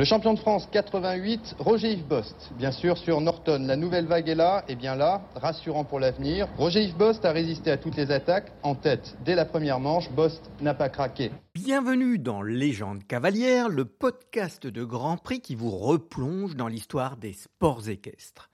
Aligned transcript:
Le 0.00 0.06
champion 0.06 0.32
de 0.32 0.38
France 0.38 0.66
88, 0.72 1.56
Roger 1.58 1.92
Yves 1.92 2.06
Bost, 2.06 2.52
bien 2.56 2.72
sûr 2.72 2.96
sur 2.96 3.20
Norton. 3.20 3.62
La 3.66 3.76
nouvelle 3.76 4.06
vague 4.06 4.30
est 4.30 4.34
là, 4.34 4.64
et 4.66 4.74
bien 4.74 4.96
là, 4.96 5.20
rassurant 5.34 5.84
pour 5.84 6.00
l'avenir. 6.00 6.48
Roger 6.56 6.84
Yves 6.84 6.96
Bost 6.96 7.22
a 7.26 7.32
résisté 7.32 7.70
à 7.70 7.76
toutes 7.76 7.96
les 7.96 8.10
attaques, 8.10 8.50
en 8.62 8.74
tête. 8.74 9.18
Dès 9.26 9.34
la 9.34 9.44
première 9.44 9.78
manche, 9.78 10.10
Bost 10.12 10.50
n'a 10.62 10.72
pas 10.72 10.88
craqué. 10.88 11.30
Bienvenue 11.54 12.18
dans 12.18 12.40
Légende 12.40 13.06
cavalière, 13.06 13.68
le 13.68 13.84
podcast 13.84 14.66
de 14.66 14.84
Grand 14.84 15.18
Prix 15.18 15.42
qui 15.42 15.54
vous 15.54 15.76
replonge 15.76 16.56
dans 16.56 16.68
l'histoire 16.68 17.18
des 17.18 17.34
sports 17.34 17.86
équestres. 17.90 18.48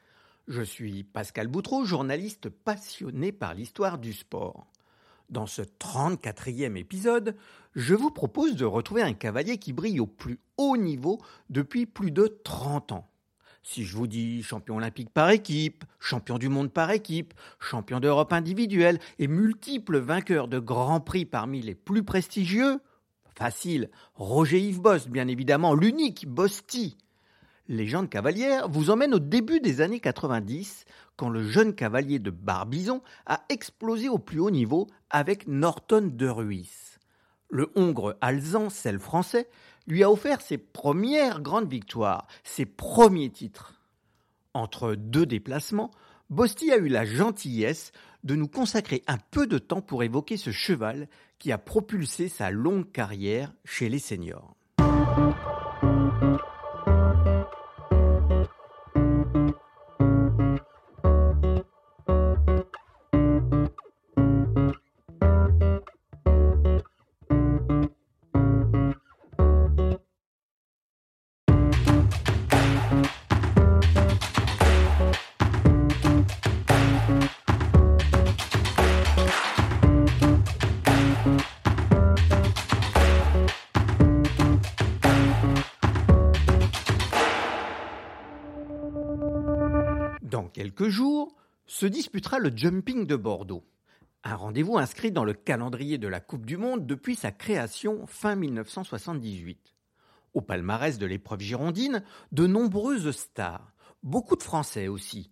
Je 0.48 0.62
suis 0.62 1.04
Pascal 1.04 1.46
Boutreau, 1.46 1.84
journaliste 1.84 2.48
passionné 2.48 3.30
par 3.30 3.54
l'histoire 3.54 3.98
du 3.98 4.14
sport. 4.14 4.66
Dans 5.29 5.46
ce 5.46 5.62
34e 5.62 6.77
épisode, 6.77 7.34
je 7.74 7.95
vous 7.95 8.11
propose 8.11 8.54
de 8.54 8.64
retrouver 8.64 9.02
un 9.02 9.12
cavalier 9.12 9.59
qui 9.59 9.72
brille 9.72 9.98
au 9.98 10.06
plus 10.06 10.38
haut 10.56 10.77
niveau 10.77 11.20
depuis 11.50 11.84
plus 11.84 12.12
de 12.12 12.38
30 12.45 12.92
ans. 12.92 13.10
Si 13.65 13.84
je 13.84 13.96
vous 13.96 14.06
dis 14.06 14.45
champion 14.45 14.77
olympique 14.77 15.10
par 15.10 15.30
équipe, 15.30 15.84
champion 15.98 16.38
du 16.38 16.48
monde 16.48 16.73
par 16.73 16.92
équipe, 16.92 17.34
champion 17.59 17.98
d'Europe 17.98 18.32
individuel 18.32 19.01
et 19.18 19.27
multiples 19.27 19.98
vainqueurs 19.98 20.46
de 20.46 20.60
grands 20.60 21.01
prix 21.01 21.24
parmi 21.24 21.60
les 21.60 21.74
plus 21.74 22.04
prestigieux, 22.04 22.79
facile, 23.37 23.90
Roger 24.15 24.60
Yves 24.60 24.80
Bost, 24.80 25.09
bien 25.09 25.27
évidemment, 25.27 25.74
l'unique 25.74 26.29
Bosti. 26.29 26.96
Légende 27.69 28.09
cavalière 28.09 28.69
vous 28.69 28.91
emmène 28.91 29.15
au 29.15 29.19
début 29.19 29.61
des 29.61 29.80
années 29.80 29.98
90, 29.98 30.84
quand 31.16 31.29
le 31.29 31.43
jeune 31.43 31.74
cavalier 31.74 32.20
de 32.20 32.30
Barbizon 32.30 33.02
a 33.27 33.43
explosé 33.48 34.09
au 34.09 34.19
plus 34.19 34.38
haut 34.38 34.51
niveau 34.51 34.87
avec 35.11 35.48
Norton 35.48 36.12
de 36.12 36.29
Ruiz. 36.29 37.01
Le 37.48 37.73
Hongre 37.74 38.16
Alzan, 38.21 38.71
celle 38.71 39.01
français, 39.01 39.48
lui 39.88 40.05
a 40.05 40.10
offert 40.10 40.41
ses 40.43 40.59
premières 40.59 41.41
grandes 41.41 41.69
victoires, 41.69 42.29
ses 42.45 42.66
premiers 42.66 43.30
titres. 43.30 43.80
Entre 44.55 44.95
deux 44.95 45.27
déplacements, 45.27 45.90
Bosti 46.30 46.73
a 46.73 46.77
eu 46.77 46.88
la 46.88 47.05
gentillesse 47.05 47.93
de 48.24 48.37
nous 48.37 48.49
consacrer 48.49 49.02
un 49.07 49.18
peu 49.30 49.46
de 49.46 49.59
temps 49.59 49.80
pour 49.80 50.02
évoquer 50.02 50.37
ce 50.37 50.51
cheval 50.51 51.09
qui 51.38 51.52
a 51.52 51.59
propulsé 51.59 52.29
sa 52.29 52.51
longue 52.51 52.90
carrière 52.90 53.52
chez 53.65 53.88
les 53.88 53.99
seniors. 53.99 54.57
Jours, 90.84 91.34
se 91.66 91.87
disputera 91.87 92.38
le 92.38 92.55
jumping 92.55 93.06
de 93.06 93.16
Bordeaux. 93.16 93.65
Un 94.25 94.37
rendez-vous 94.37 94.78
inscrit 94.78 95.12
dans 95.12 95.25
le 95.25 95.34
calendrier 95.34 95.99
de 95.99 96.09
la 96.09 96.21
Coupe 96.21 96.47
du 96.47 96.56
Monde 96.56 96.87
depuis 96.87 97.15
sa 97.15 97.31
création 97.31 98.06
fin 98.06 98.34
1978. 98.34 99.75
Au 100.34 100.41
palmarès 100.41 100.99
de 100.99 101.06
l'épreuve 101.06 101.41
girondine, 101.41 102.03
de 102.33 102.47
nombreuses 102.47 103.10
stars, 103.12 103.72
beaucoup 104.03 104.37
de 104.37 104.43
Français 104.43 104.88
aussi. 104.88 105.31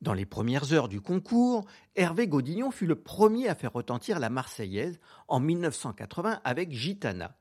Dans 0.00 0.14
les 0.14 0.26
premières 0.26 0.72
heures 0.72 0.88
du 0.88 1.00
concours, 1.00 1.66
Hervé 1.94 2.28
Godignon 2.28 2.70
fut 2.70 2.86
le 2.86 2.96
premier 2.96 3.48
à 3.48 3.54
faire 3.54 3.72
retentir 3.72 4.18
la 4.18 4.30
Marseillaise 4.30 5.00
en 5.28 5.40
1980 5.40 6.40
avec 6.44 6.72
Gitana. 6.72 7.36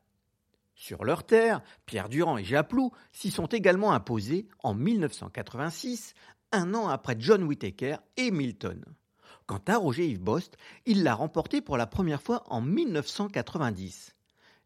Sur 0.73 1.05
leur 1.05 1.25
terre, 1.25 1.61
Pierre 1.85 2.09
Durand 2.09 2.37
et 2.37 2.43
Japlou 2.43 2.91
s'y 3.13 3.31
sont 3.31 3.45
également 3.45 3.93
imposés 3.93 4.47
en 4.61 4.73
1986 4.73 6.13
un 6.55 6.73
an 6.73 6.87
après 6.87 7.15
John 7.19 7.43
Whittaker 7.43 7.97
et 8.17 8.31
Milton. 8.31 8.83
Quant 9.45 9.61
à 9.67 9.77
Roger 9.77 10.07
Yves 10.07 10.21
Bost, 10.21 10.57
il 10.85 11.03
l'a 11.03 11.13
remporté 11.13 11.61
pour 11.61 11.77
la 11.77 11.85
première 11.85 12.21
fois 12.21 12.43
en 12.47 12.61
1990. 12.61 14.15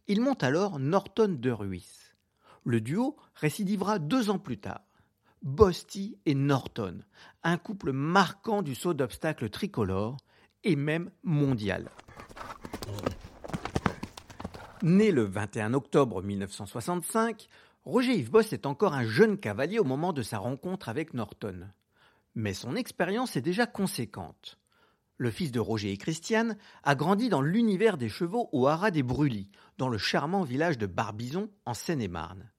Il 0.08 0.22
monte 0.22 0.44
alors 0.44 0.80
Norton 0.80 1.36
de 1.38 1.52
Ruiz. 1.52 2.16
Le 2.64 2.80
duo 2.80 3.18
récidivera 3.36 4.00
deux 4.00 4.30
ans 4.30 4.40
plus 4.40 4.58
tard. 4.58 4.82
Bosti 5.42 6.18
et 6.26 6.36
Norton, 6.36 7.00
un 7.44 7.58
couple 7.58 7.92
marquant 7.92 8.62
du 8.62 8.76
saut 8.76 8.94
d'obstacle 8.94 9.50
tricolore 9.50 10.18
et 10.64 10.76
même 10.76 11.12
mondial. 11.24 11.90
Né 14.82 15.12
le 15.12 15.24
21 15.24 15.74
octobre 15.74 16.22
1965, 16.22 17.48
Roger 17.84 18.14
Yves 18.14 18.32
Bost 18.32 18.54
est 18.54 18.66
encore 18.66 18.94
un 18.94 19.06
jeune 19.06 19.38
cavalier 19.38 19.80
au 19.80 19.84
moment 19.84 20.14
de 20.14 20.22
sa 20.22 20.38
rencontre 20.38 20.90
avec 20.90 21.14
Norton 21.14 21.68
mais 22.40 22.54
son 22.54 22.76
expérience 22.76 23.36
est 23.36 23.42
déjà 23.42 23.68
conséquente. 23.68 24.58
Le 25.18 25.30
fils 25.30 25.52
de 25.52 25.60
Roger 25.60 25.92
et 25.92 25.98
Christiane 25.98 26.58
a 26.84 26.96
grandi 26.96 27.28
dans 27.28 27.42
l'univers 27.42 27.98
des 27.98 28.08
chevaux 28.08 28.48
au 28.54 28.68
haras 28.68 28.92
des 28.92 29.04
Brûlis, 29.04 29.52
dans 29.78 29.90
le 29.90 29.98
charmant 29.98 30.44
village 30.44 30.78
de 30.78 30.86
Barbizon, 30.86 31.50
en 31.66 31.74
Seine-et-Marne. 31.74 32.50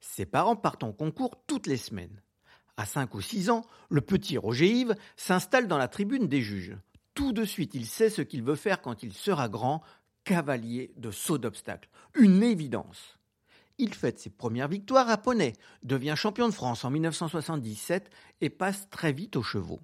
Ses 0.00 0.24
parents 0.24 0.54
partent 0.54 0.84
en 0.84 0.92
concours 0.92 1.42
toutes 1.48 1.66
les 1.66 1.76
semaines. 1.76 2.22
À 2.76 2.86
cinq 2.86 3.14
ou 3.14 3.20
six 3.20 3.50
ans, 3.50 3.64
le 3.90 4.00
petit 4.00 4.38
Roger 4.38 4.70
Yves 4.70 4.94
s'installe 5.16 5.66
dans 5.66 5.78
la 5.78 5.88
tribune 5.88 6.28
des 6.28 6.40
juges. 6.40 6.76
Tout 7.14 7.32
de 7.32 7.44
suite, 7.44 7.74
il 7.74 7.86
sait 7.86 8.10
ce 8.10 8.22
qu'il 8.22 8.44
veut 8.44 8.54
faire 8.54 8.80
quand 8.80 9.02
il 9.02 9.12
sera 9.12 9.48
grand, 9.48 9.82
cavalier 10.22 10.92
de 10.96 11.10
saut 11.10 11.38
d'obstacle. 11.38 11.88
Une 12.14 12.44
évidence 12.44 13.17
il 13.78 13.94
fête 13.94 14.18
ses 14.18 14.30
premières 14.30 14.68
victoires 14.68 15.08
à 15.08 15.16
Poney, 15.16 15.54
devient 15.82 16.14
champion 16.16 16.48
de 16.48 16.54
France 16.54 16.84
en 16.84 16.90
1977 16.90 18.10
et 18.40 18.50
passe 18.50 18.90
très 18.90 19.12
vite 19.12 19.36
aux 19.36 19.42
chevaux. 19.42 19.80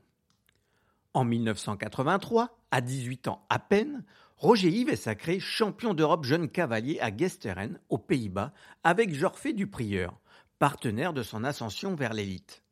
En 1.15 1.25
1983, 1.25 2.59
à 2.73 2.81
18 2.81 3.29
ans 3.29 3.47
à 3.49 3.61
peine, 3.61 4.05
Roger 4.37 4.69
Yves 4.69 4.91
est 4.91 4.97
sacré 4.97 5.39
champion 5.39 5.95
d'Europe 5.95 6.25
jeune 6.25 6.49
cavalier 6.49 6.99
à 7.01 7.17
Gesteren, 7.17 7.79
aux 7.89 7.99
Pays-Bas, 7.99 8.53
avec 8.83 9.15
Jorfé 9.15 9.53
Duprieur, 9.53 10.21
partenaire 10.59 11.13
de 11.13 11.23
son 11.23 11.45
ascension 11.45 11.95
vers 11.95 12.13
l'élite. 12.13 12.65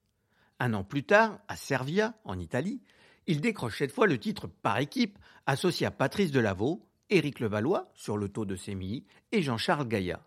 Un 0.59 0.75
an 0.75 0.83
plus 0.83 1.05
tard, 1.05 1.39
à 1.47 1.55
Servia, 1.55 2.15
en 2.25 2.39
Italie, 2.39 2.83
il 3.29 3.41
décroche 3.41 3.79
cette 3.79 3.93
fois 3.93 4.09
le 4.09 4.19
titre 4.19 4.49
par 4.49 4.79
équipe, 4.79 5.19
associé 5.47 5.87
à 5.87 5.93
Patrice 5.93 6.33
Delaveau, 6.33 6.85
Éric 7.11 7.39
Levallois 7.39 7.91
sur 7.95 8.17
le 8.17 8.29
taux 8.29 8.45
de 8.45 8.57
Sémilly 8.57 9.05
et 9.31 9.43
Jean-Charles 9.43 9.87
Gaillat 9.87 10.21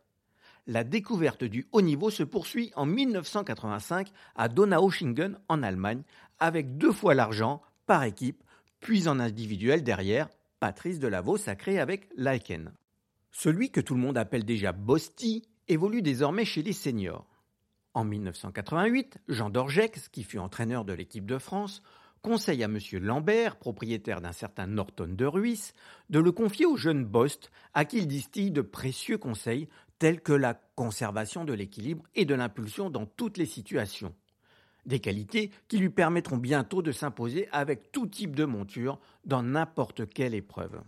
la 0.67 0.83
découverte 0.83 1.43
du 1.43 1.67
haut 1.71 1.81
niveau 1.81 2.09
se 2.09 2.23
poursuit 2.23 2.71
en 2.75 2.85
1985 2.85 4.11
à 4.35 4.49
Donaueschingen 4.49 5.37
en 5.47 5.63
Allemagne, 5.63 6.03
avec 6.39 6.77
deux 6.77 6.91
fois 6.91 7.13
l'argent 7.13 7.61
par 7.85 8.03
équipe, 8.03 8.43
puis 8.79 9.07
en 9.07 9.19
individuel 9.19 9.83
derrière, 9.83 10.29
Patrice 10.59 10.99
Delaveau 10.99 11.37
sacré 11.37 11.79
avec 11.79 12.09
Laiken. 12.15 12.71
Celui 13.31 13.69
que 13.69 13.81
tout 13.81 13.93
le 13.93 14.01
monde 14.01 14.17
appelle 14.17 14.45
déjà 14.45 14.71
Bosti 14.71 15.43
évolue 15.67 16.01
désormais 16.01 16.45
chez 16.45 16.63
les 16.63 16.73
seniors. 16.73 17.27
En 17.93 18.03
1988, 18.03 19.19
Jean 19.27 19.49
Dorgex, 19.49 20.09
qui 20.09 20.23
fut 20.23 20.39
entraîneur 20.39 20.85
de 20.85 20.93
l'équipe 20.93 21.25
de 21.25 21.37
France, 21.37 21.81
conseille 22.21 22.63
à 22.63 22.65
M. 22.65 22.79
Lambert, 22.93 23.55
propriétaire 23.57 24.19
d'un 24.19 24.31
certain 24.31 24.65
Norton 24.65 25.13
de 25.15 25.25
Ruiz, 25.25 25.73
de 26.09 26.19
le 26.19 26.31
confier 26.31 26.65
au 26.65 26.75
jeune 26.75 27.05
Bost, 27.05 27.51
à 27.75 27.85
qui 27.85 27.99
il 27.99 28.07
distille 28.07 28.49
de 28.49 28.61
précieux 28.61 29.19
conseils 29.19 29.69
tels 29.99 30.21
que 30.21 30.33
la 30.33 30.53
conservation 30.75 31.45
de 31.45 31.53
l'équilibre 31.53 32.03
et 32.15 32.25
de 32.25 32.35
l'impulsion 32.35 32.89
dans 32.89 33.05
toutes 33.05 33.37
les 33.37 33.45
situations. 33.45 34.13
Des 34.85 34.99
qualités 34.99 35.51
qui 35.67 35.77
lui 35.77 35.89
permettront 35.89 36.37
bientôt 36.37 36.81
de 36.81 36.91
s'imposer 36.91 37.47
avec 37.51 37.91
tout 37.91 38.05
type 38.05 38.35
de 38.35 38.45
monture 38.45 38.99
dans 39.25 39.41
n'importe 39.41 40.07
quelle 40.07 40.35
épreuve. 40.35 40.81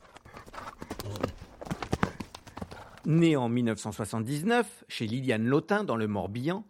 Né 3.05 3.35
en 3.35 3.49
1979 3.49 4.83
chez 4.87 5.07
Liliane 5.07 5.45
Lautin 5.45 5.83
dans 5.83 5.95
le 5.95 6.07
Morbihan, 6.07 6.65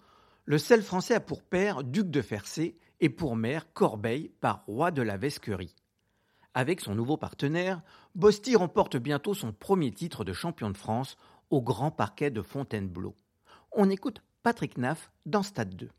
le 0.45 0.57
sel 0.57 0.83
français 0.83 1.16
a 1.16 1.19
pour 1.19 1.42
père 1.42 1.83
duc 1.83 2.10
de 2.10 2.22
Fercé 2.22 2.78
et 3.01 3.10
pour 3.10 3.36
mère 3.36 3.74
Corbeil 3.74 4.31
par 4.40 4.63
roi 4.66 4.92
de 4.92 5.01
la 5.01 5.18
Vesquerie. 5.18 5.75
Avec 6.54 6.80
son 6.80 6.95
nouveau 6.95 7.18
partenaire, 7.18 7.81
Bosti 8.16 8.56
remporte 8.56 8.98
bientôt 8.98 9.33
son 9.33 9.51
premier 9.51 9.92
titre 9.92 10.24
de 10.24 10.33
champion 10.33 10.69
de 10.69 10.78
France 10.78 11.18
au 11.49 11.61
grand 11.61 11.91
parquet 11.91 12.29
de 12.29 12.41
Fontainebleau. 12.41 13.15
On 13.71 13.89
écoute 13.89 14.21
Patrick 14.44 14.77
Naff 14.77 15.11
dans 15.25 15.44
Stade 15.44 15.75
2. 15.75 15.89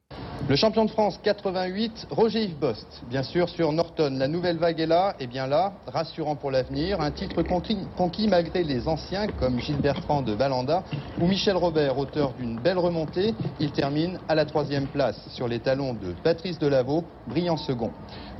Le 0.49 0.57
champion 0.57 0.85
de 0.87 0.91
France 0.91 1.21
88, 1.23 2.07
Roger 2.11 2.45
Yves 2.45 2.59
Bost. 2.59 3.03
Bien 3.11 3.23
sûr, 3.23 3.49
sur 3.49 3.73
Norton, 3.73 4.17
la 4.19 4.29
nouvelle 4.29 4.57
vague 4.57 4.81
est 4.81 4.87
là, 4.87 5.15
et 5.21 5.27
bien 5.27 5.47
là, 5.47 5.75
rassurant 5.87 6.37
pour 6.37 6.51
l'avenir. 6.51 7.01
Un 7.01 7.11
titre 7.11 7.43
conquis, 7.43 8.29
malgré 8.29 8.63
les 8.63 8.89
anciens, 8.89 9.27
comme 9.27 9.59
Gilles 9.59 9.81
Bertrand 9.81 10.23
de 10.23 10.35
Balanda 10.35 10.85
ou 11.21 11.27
Michel 11.27 11.57
Robert, 11.57 11.99
auteur 11.99 12.33
d'une 12.35 12.59
belle 12.59 12.79
remontée. 12.79 13.35
Il 13.61 13.73
termine 13.73 14.21
à 14.29 14.35
la 14.35 14.47
troisième 14.47 14.87
place, 14.87 15.29
sur 15.35 15.49
les 15.49 15.59
talons 15.59 15.93
de 15.93 16.15
Patrice 16.23 16.59
Delaveau, 16.59 17.05
brillant 17.27 17.59
second. 17.59 17.91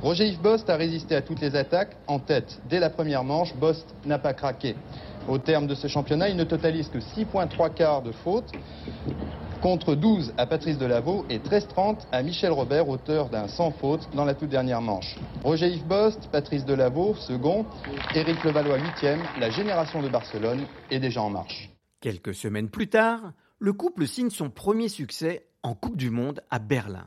Roger 0.01 0.29
Yves 0.29 0.41
Bost 0.41 0.69
a 0.69 0.77
résisté 0.77 1.15
à 1.15 1.21
toutes 1.21 1.41
les 1.41 1.55
attaques, 1.55 1.95
en 2.07 2.19
tête 2.19 2.61
dès 2.69 2.79
la 2.79 2.89
première 2.89 3.23
manche. 3.23 3.53
Bost 3.55 3.85
n'a 4.05 4.17
pas 4.17 4.33
craqué. 4.33 4.75
Au 5.29 5.37
terme 5.37 5.67
de 5.67 5.75
ce 5.75 5.85
championnat, 5.87 6.29
il 6.29 6.35
ne 6.37 6.43
totalise 6.43 6.89
que 6.89 6.99
6 6.99 7.25
points 7.25 7.45
3 7.45 7.69
quarts 7.69 8.01
de 8.01 8.11
faute 8.11 8.51
contre 9.61 9.93
12 9.93 10.33
à 10.37 10.47
Patrice 10.47 10.79
Delaveau 10.79 11.23
et 11.29 11.37
13-30 11.37 12.07
à 12.11 12.23
Michel 12.23 12.51
Robert, 12.51 12.89
auteur 12.89 13.29
d'un 13.29 13.47
sans 13.47 13.69
faute 13.69 14.09
dans 14.15 14.25
la 14.25 14.33
toute 14.33 14.49
dernière 14.49 14.81
manche. 14.81 15.17
Roger 15.43 15.67
Yves 15.67 15.85
Bost, 15.85 16.29
Patrice 16.31 16.65
Delaveau, 16.65 17.13
second, 17.13 17.67
Éric 18.15 18.43
Levallois, 18.43 18.79
huitième, 18.79 19.21
la 19.39 19.51
génération 19.51 20.01
de 20.01 20.09
Barcelone 20.09 20.65
est 20.89 20.99
déjà 20.99 21.21
en 21.21 21.29
marche. 21.29 21.69
Quelques 22.01 22.33
semaines 22.33 22.69
plus 22.69 22.87
tard, 22.87 23.33
le 23.59 23.73
couple 23.73 24.07
signe 24.07 24.31
son 24.31 24.49
premier 24.49 24.89
succès 24.89 25.45
en 25.61 25.75
Coupe 25.75 25.97
du 25.97 26.09
Monde 26.09 26.41
à 26.49 26.57
Berlin. 26.57 27.05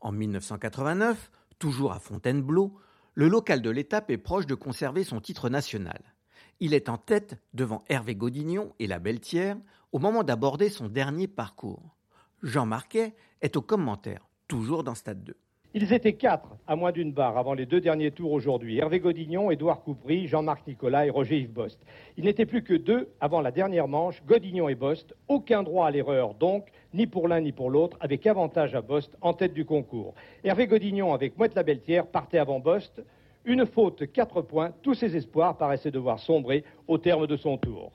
En 0.00 0.10
1989, 0.10 1.30
toujours 1.60 1.92
à 1.92 2.00
Fontainebleau, 2.00 2.74
le 3.14 3.28
local 3.28 3.62
de 3.62 3.70
l'étape 3.70 4.10
est 4.10 4.18
proche 4.18 4.46
de 4.46 4.56
conserver 4.56 5.04
son 5.04 5.20
titre 5.20 5.48
national. 5.48 6.15
Il 6.58 6.72
est 6.72 6.88
en 6.88 6.96
tête 6.96 7.36
devant 7.52 7.84
Hervé 7.90 8.14
Godignon 8.14 8.72
et 8.78 8.86
la 8.86 8.98
Belletière 8.98 9.58
au 9.92 9.98
moment 9.98 10.24
d'aborder 10.24 10.70
son 10.70 10.88
dernier 10.88 11.26
parcours. 11.28 11.94
Jean 12.42 12.64
Marquet 12.64 13.14
est 13.42 13.56
au 13.56 13.62
commentaire, 13.62 14.26
toujours 14.48 14.82
dans 14.82 14.94
Stade 14.94 15.22
2. 15.22 15.36
Ils 15.74 15.92
étaient 15.92 16.14
quatre 16.14 16.56
à 16.66 16.74
moins 16.74 16.92
d'une 16.92 17.12
barre 17.12 17.36
avant 17.36 17.52
les 17.52 17.66
deux 17.66 17.82
derniers 17.82 18.10
tours 18.10 18.32
aujourd'hui. 18.32 18.78
Hervé 18.78 19.00
Godignon, 19.00 19.50
Édouard 19.50 19.82
Coupry, 19.82 20.26
Jean-Marc 20.26 20.66
Nicolas 20.66 21.04
et 21.04 21.10
Roger-Yves 21.10 21.52
Bost. 21.52 21.78
Il 22.16 22.24
n'était 22.24 22.46
plus 22.46 22.62
que 22.62 22.72
deux 22.72 23.10
avant 23.20 23.42
la 23.42 23.50
dernière 23.50 23.86
manche, 23.86 24.24
Godignon 24.24 24.70
et 24.70 24.74
Bost. 24.74 25.14
Aucun 25.28 25.62
droit 25.62 25.86
à 25.86 25.90
l'erreur 25.90 26.32
donc, 26.32 26.68
ni 26.94 27.06
pour 27.06 27.28
l'un 27.28 27.42
ni 27.42 27.52
pour 27.52 27.68
l'autre, 27.68 27.98
avec 28.00 28.26
avantage 28.26 28.74
à 28.74 28.80
Bost 28.80 29.14
en 29.20 29.34
tête 29.34 29.52
du 29.52 29.66
concours. 29.66 30.14
Hervé 30.44 30.66
Godignon 30.66 31.12
avec 31.12 31.36
Mouette 31.36 31.54
la 31.54 31.62
Belletière 31.62 32.06
partait 32.06 32.38
avant 32.38 32.58
Bost. 32.58 33.02
Une 33.48 33.64
faute, 33.64 34.10
quatre 34.12 34.42
points, 34.42 34.72
tous 34.82 34.94
ses 34.94 35.14
espoirs 35.16 35.56
paraissaient 35.56 35.92
devoir 35.92 36.18
sombrer 36.18 36.64
au 36.88 36.98
terme 36.98 37.28
de 37.28 37.36
son 37.36 37.56
tour. 37.56 37.92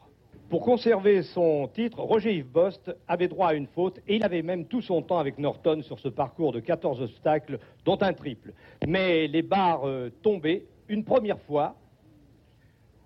Pour 0.49 0.61
conserver 0.61 1.23
son 1.23 1.67
titre, 1.67 1.99
Roger 1.99 2.35
Yves 2.35 2.49
Bost 2.49 2.95
avait 3.05 3.27
droit 3.27 3.49
à 3.49 3.53
une 3.53 3.67
faute 3.67 3.99
et 4.07 4.15
il 4.15 4.23
avait 4.23 4.43
même 4.43 4.63
tout 4.63 4.81
son 4.81 5.01
temps 5.01 5.19
avec 5.19 5.37
Norton 5.37 5.81
sur 5.81 5.99
ce 5.99 6.07
parcours 6.07 6.53
de 6.53 6.61
14 6.61 7.01
obstacles, 7.01 7.59
dont 7.83 7.97
un 7.99 8.13
triple. 8.13 8.53
Mais 8.87 9.27
les 9.27 9.41
barres 9.41 9.85
euh, 9.85 10.09
tombaient 10.21 10.63
une 10.87 11.03
première 11.03 11.39
fois, 11.41 11.75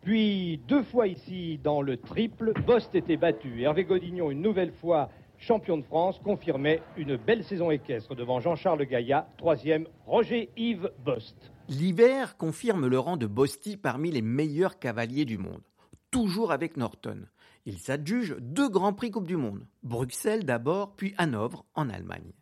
puis 0.03 0.59
deux 0.67 0.83
fois 0.83 1.07
ici 1.07 1.59
dans 1.63 1.81
le 1.81 1.97
triple. 1.97 2.53
Bost 2.67 2.93
était 2.93 3.17
battu. 3.17 3.63
Hervé 3.63 3.85
Godignon, 3.85 4.29
une 4.29 4.43
nouvelle 4.43 4.71
fois 4.71 5.09
champion 5.39 5.77
de 5.77 5.83
France, 5.83 6.19
confirmait 6.23 6.79
une 6.95 7.15
belle 7.15 7.43
saison 7.43 7.71
équestre 7.71 8.13
devant 8.13 8.39
Jean-Charles 8.39 8.85
Gaillat, 8.85 9.27
troisième, 9.35 9.87
Roger 10.05 10.49
Yves 10.55 10.91
Bost. 11.03 11.51
L'hiver 11.67 12.37
confirme 12.37 12.85
le 12.85 12.99
rang 12.99 13.17
de 13.17 13.25
Bosti 13.25 13.75
parmi 13.75 14.11
les 14.11 14.21
meilleurs 14.21 14.77
cavaliers 14.77 15.25
du 15.25 15.39
monde, 15.39 15.63
toujours 16.11 16.51
avec 16.51 16.77
Norton. 16.77 17.25
Il 17.65 17.79
s'adjuge 17.79 18.35
deux 18.39 18.69
grands 18.69 18.93
prix 18.93 19.09
Coupe 19.09 19.25
du 19.25 19.35
Monde, 19.35 19.65
Bruxelles 19.81 20.45
d'abord, 20.45 20.95
puis 20.95 21.15
Hanovre 21.17 21.65
en 21.73 21.89
Allemagne. 21.89 22.33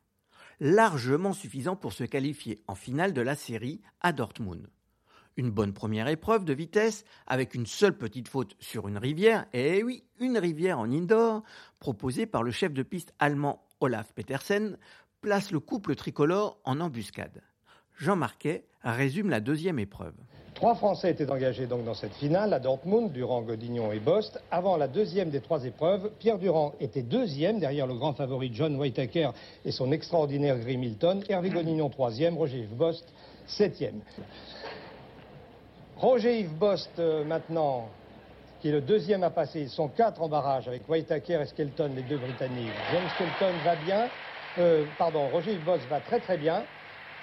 Largement 0.60 1.32
suffisant 1.32 1.78
pour 1.78 1.94
se 1.94 2.04
qualifier 2.04 2.60
en 2.68 2.76
finale 2.76 3.14
de 3.14 3.22
la 3.22 3.36
série 3.36 3.82
à 4.02 4.12
Dortmund. 4.12 4.68
Une 5.38 5.52
bonne 5.52 5.74
première 5.74 6.10
épreuve 6.10 6.44
de 6.44 6.54
vitesse 6.54 7.06
avec 7.26 7.56
une 7.56 7.66
seule 7.66 7.98
petite 7.98 8.28
faute 8.28 8.58
sur 8.60 8.90
une 8.90 8.98
rivière, 8.98 9.46
et 9.54 9.84
oui, 9.84 10.04
une 10.20 10.38
rivière 10.38 10.80
en 10.80 10.92
indoor, 10.92 11.44
proposée 11.80 12.26
par 12.26 12.44
le 12.44 12.52
chef 12.52 12.74
de 12.74 12.84
piste 12.84 13.14
allemand 13.20 13.66
Olaf 13.80 14.14
Petersen, 14.14 14.78
place 15.22 15.52
le 15.52 15.62
couple 15.62 15.96
tricolore 15.96 16.60
en 16.66 16.82
embuscade. 16.82 17.42
Jean 17.96 18.18
Marquet 18.18 18.68
résume 18.92 19.30
la 19.30 19.40
deuxième 19.40 19.80
épreuve. 19.80 20.14
Trois 20.54 20.76
Français 20.76 21.12
étaient 21.12 21.32
engagés 21.32 21.66
donc 21.66 21.84
dans 21.84 21.94
cette 21.94 22.14
finale 22.14 22.54
à 22.54 22.60
Dortmund, 22.60 23.12
Durand, 23.12 23.42
Godignon 23.42 23.92
et 23.92 24.00
Bost. 24.00 24.40
Avant 24.52 24.78
la 24.78 24.88
deuxième 24.88 25.30
des 25.30 25.42
trois 25.42 25.66
épreuves, 25.66 26.12
Pierre 26.20 26.38
Durand 26.38 26.74
était 26.80 27.02
deuxième 27.02 27.60
derrière 27.60 27.88
le 27.88 27.96
grand 27.96 28.14
favori 28.14 28.52
John 28.54 28.76
Whitaker 28.76 29.32
et 29.66 29.72
son 29.72 29.92
extraordinaire 29.92 30.60
Gris 30.60 30.78
Milton. 30.78 31.24
Hervé 31.28 31.50
Godignon 31.50 31.90
troisième, 31.90 32.38
Roger 32.38 32.60
Yves 32.60 32.76
Bost 32.76 33.06
septième. 33.48 34.00
Roger 35.98 36.40
Yves 36.42 36.54
Bost 36.58 36.92
euh, 37.00 37.24
maintenant, 37.24 37.90
qui 38.62 38.70
est 38.70 38.74
le 38.74 38.82
deuxième 38.82 39.24
à 39.24 39.32
passer. 39.32 39.62
Ils 39.62 39.70
sont 39.70 39.88
quatre 39.88 40.22
en 40.22 40.30
barrage 40.30 40.68
avec 40.68 40.88
Whitaker 40.88 41.42
et 41.42 41.46
Skelton, 41.46 41.92
les 41.96 42.04
deux 42.04 42.18
Britanniques. 42.18 42.72
James 42.92 43.10
Skelton 43.16 43.54
va 43.66 43.76
bien. 43.76 44.08
Euh, 44.60 44.86
pardon, 44.98 45.28
Roger 45.30 45.54
Yves 45.54 45.66
Bost 45.66 45.84
va 45.90 46.00
très 46.00 46.20
très 46.20 46.38
bien. 46.38 46.64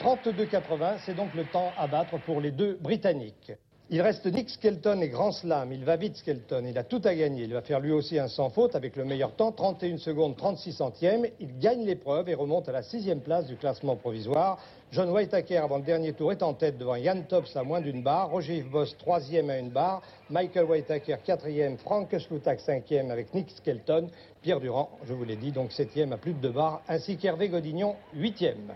32,80, 0.00 1.00
c'est 1.04 1.14
donc 1.14 1.34
le 1.34 1.44
temps 1.44 1.72
à 1.76 1.86
battre 1.86 2.18
pour 2.24 2.40
les 2.40 2.50
deux 2.52 2.78
Britanniques. 2.80 3.52
Il 3.90 4.00
reste 4.00 4.24
Nick 4.26 4.48
Skelton 4.48 5.00
et 5.02 5.08
Grand 5.08 5.32
Slam. 5.32 5.72
Il 5.72 5.84
va 5.84 5.96
vite, 5.96 6.16
Skelton. 6.16 6.64
Il 6.64 6.78
a 6.78 6.84
tout 6.84 7.02
à 7.04 7.12
gagner. 7.12 7.42
Il 7.42 7.52
va 7.52 7.60
faire 7.60 7.80
lui 7.80 7.90
aussi 7.90 8.18
un 8.18 8.28
sans 8.28 8.48
faute 8.48 8.76
avec 8.76 8.96
le 8.96 9.04
meilleur 9.04 9.34
temps, 9.34 9.50
31 9.50 9.98
secondes, 9.98 10.36
36 10.36 10.72
centièmes. 10.72 11.26
Il 11.40 11.58
gagne 11.58 11.84
l'épreuve 11.84 12.28
et 12.28 12.34
remonte 12.34 12.68
à 12.68 12.72
la 12.72 12.82
sixième 12.82 13.20
place 13.20 13.46
du 13.46 13.56
classement 13.56 13.96
provisoire. 13.96 14.58
John 14.92 15.10
Whitaker, 15.10 15.58
avant 15.58 15.78
le 15.78 15.82
dernier 15.82 16.12
tour, 16.12 16.30
est 16.30 16.42
en 16.42 16.54
tête 16.54 16.78
devant 16.78 16.96
Yann 16.96 17.26
Tops 17.26 17.56
à 17.56 17.62
moins 17.64 17.80
d'une 17.80 18.02
barre. 18.02 18.30
Roger 18.30 18.58
Yves 18.58 18.70
Boss, 18.70 18.96
troisième 18.96 19.50
à 19.50 19.58
une 19.58 19.70
barre. 19.70 20.02
Michael 20.30 20.64
Whitaker, 20.64 21.16
quatrième. 21.24 21.76
Frank 21.76 22.08
Slutak, 22.16 22.60
cinquième 22.60 23.10
avec 23.10 23.34
Nick 23.34 23.50
Skelton. 23.50 24.08
Pierre 24.40 24.60
Durand, 24.60 24.88
je 25.04 25.12
vous 25.12 25.24
l'ai 25.24 25.36
dit, 25.36 25.50
donc 25.50 25.72
septième 25.72 26.12
à 26.12 26.16
plus 26.16 26.32
de 26.32 26.38
deux 26.38 26.52
barres, 26.52 26.80
ainsi 26.88 27.16
qu'Hervé 27.16 27.48
Godignon, 27.48 27.96
huitième. 28.14 28.72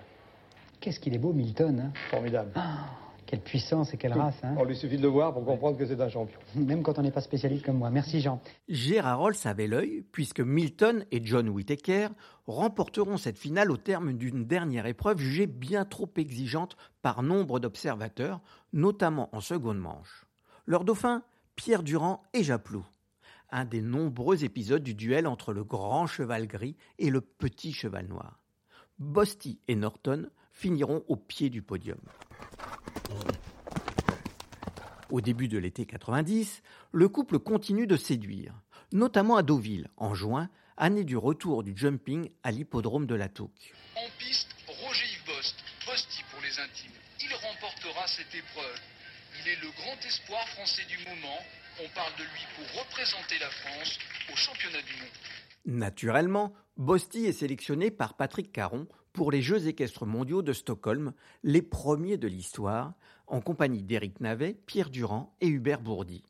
Qu'est-ce 0.84 1.00
qu'il 1.00 1.14
est 1.14 1.18
beau, 1.18 1.32
Milton. 1.32 1.80
Hein 1.80 1.92
Formidable. 2.10 2.50
Ah, 2.56 2.90
quelle 3.24 3.40
puissance 3.40 3.94
et 3.94 3.96
quelle 3.96 4.12
race. 4.12 4.38
Hein 4.42 4.54
on 4.58 4.64
lui 4.64 4.76
suffit 4.76 4.98
de 4.98 5.02
le 5.02 5.08
voir 5.08 5.32
pour 5.32 5.42
comprendre 5.46 5.78
que 5.78 5.86
c'est 5.86 5.98
un 5.98 6.10
champion. 6.10 6.38
Même 6.54 6.82
quand 6.82 6.98
on 6.98 7.02
n'est 7.02 7.10
pas 7.10 7.22
spécialiste 7.22 7.64
comme 7.64 7.78
moi. 7.78 7.88
Merci, 7.88 8.20
Jean. 8.20 8.38
Gérard 8.68 9.18
Rolls 9.18 9.34
avait 9.44 9.66
l'œil, 9.66 10.04
puisque 10.12 10.40
Milton 10.40 11.06
et 11.10 11.24
John 11.24 11.48
Whittaker 11.48 12.08
remporteront 12.46 13.16
cette 13.16 13.38
finale 13.38 13.70
au 13.70 13.78
terme 13.78 14.12
d'une 14.12 14.44
dernière 14.44 14.84
épreuve 14.84 15.20
jugée 15.20 15.46
bien 15.46 15.86
trop 15.86 16.10
exigeante 16.18 16.76
par 17.00 17.22
nombre 17.22 17.60
d'observateurs, 17.60 18.42
notamment 18.74 19.34
en 19.34 19.40
seconde 19.40 19.78
manche. 19.78 20.26
Leur 20.66 20.84
dauphin, 20.84 21.22
Pierre 21.56 21.82
Durand 21.82 22.24
et 22.34 22.42
Japlou 22.42 22.84
un 23.50 23.64
des 23.64 23.82
nombreux 23.82 24.44
épisodes 24.44 24.82
du 24.82 24.94
duel 24.94 25.28
entre 25.28 25.52
le 25.52 25.62
grand 25.62 26.08
cheval 26.08 26.48
gris 26.48 26.76
et 26.98 27.08
le 27.08 27.20
petit 27.20 27.72
cheval 27.72 28.08
noir. 28.08 28.40
Bosti 28.98 29.60
et 29.68 29.76
Norton 29.76 30.28
finiront 30.54 31.04
au 31.08 31.16
pied 31.16 31.50
du 31.50 31.60
podium. 31.60 32.00
Au 35.10 35.20
début 35.20 35.48
de 35.48 35.58
l'été 35.58 35.84
90, 35.84 36.62
le 36.92 37.08
couple 37.08 37.38
continue 37.38 37.86
de 37.86 37.96
séduire, 37.96 38.54
notamment 38.92 39.36
à 39.36 39.42
Deauville, 39.42 39.90
en 39.96 40.14
juin, 40.14 40.48
année 40.76 41.04
du 41.04 41.16
retour 41.16 41.62
du 41.62 41.76
jumping 41.76 42.30
à 42.42 42.50
l'hippodrome 42.50 43.06
de 43.06 43.14
la 43.14 43.28
Touque. 43.28 43.74
En 43.96 44.08
piste, 44.18 44.48
Roger 44.66 45.04
Yves 45.12 45.26
Bost, 45.26 45.56
Bosti 45.86 46.22
pour 46.30 46.40
les 46.40 46.58
intimes. 46.58 46.98
Il 47.20 47.34
remportera 47.34 48.06
cette 48.06 48.34
épreuve. 48.34 48.80
Il 49.40 49.48
est 49.50 49.60
le 49.60 49.70
grand 49.76 49.96
espoir 50.06 50.48
français 50.48 50.84
du 50.88 50.98
moment. 51.08 51.38
On 51.84 51.88
parle 51.94 52.12
de 52.16 52.22
lui 52.22 52.46
pour 52.56 52.80
représenter 52.80 53.38
la 53.38 53.50
France 53.50 53.98
au 54.32 54.36
championnat 54.36 54.82
du 54.82 54.92
monde. 54.94 55.78
Naturellement, 55.78 56.54
Bosti 56.76 57.26
est 57.26 57.32
sélectionné 57.32 57.90
par 57.90 58.14
Patrick 58.14 58.52
Caron 58.52 58.86
pour 59.14 59.30
les 59.30 59.40
Jeux 59.40 59.68
équestres 59.68 60.04
mondiaux 60.04 60.42
de 60.42 60.52
Stockholm, 60.52 61.14
les 61.44 61.62
premiers 61.62 62.18
de 62.18 62.26
l'histoire, 62.26 62.92
en 63.28 63.40
compagnie 63.40 63.82
d'Éric 63.82 64.20
Navet, 64.20 64.58
Pierre 64.66 64.90
Durand 64.90 65.34
et 65.40 65.46
Hubert 65.46 65.80
Bourdi. 65.80 66.24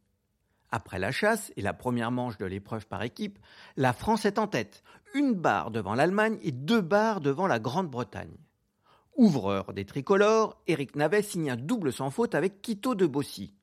Après 0.71 0.99
la 0.99 1.11
chasse 1.11 1.51
et 1.57 1.63
la 1.63 1.73
première 1.73 2.11
manche 2.11 2.37
de 2.37 2.45
l'épreuve 2.45 2.87
par 2.87 3.03
équipe, 3.03 3.39
la 3.77 3.95
France 3.95 4.27
est 4.27 4.39
en 4.39 4.47
tête, 4.47 4.85
une 5.15 5.33
barre 5.33 5.71
devant 5.71 5.95
l'Allemagne 5.95 6.39
et 6.43 6.53
deux 6.53 6.83
barres 6.83 7.23
devant 7.23 7.47
la 7.47 7.59
Grande-Bretagne. 7.59 8.37
Ouvreur 9.17 9.73
des 9.73 9.87
tricolores, 9.87 10.61
Éric 10.67 10.95
Navet 10.95 11.23
signe 11.23 11.51
un 11.51 11.57
double 11.57 11.93
sans 11.93 12.11
faute 12.11 12.35
avec 12.35 12.61
Quito 12.61 12.95
de 12.95 13.07
Bossy. 13.07 13.55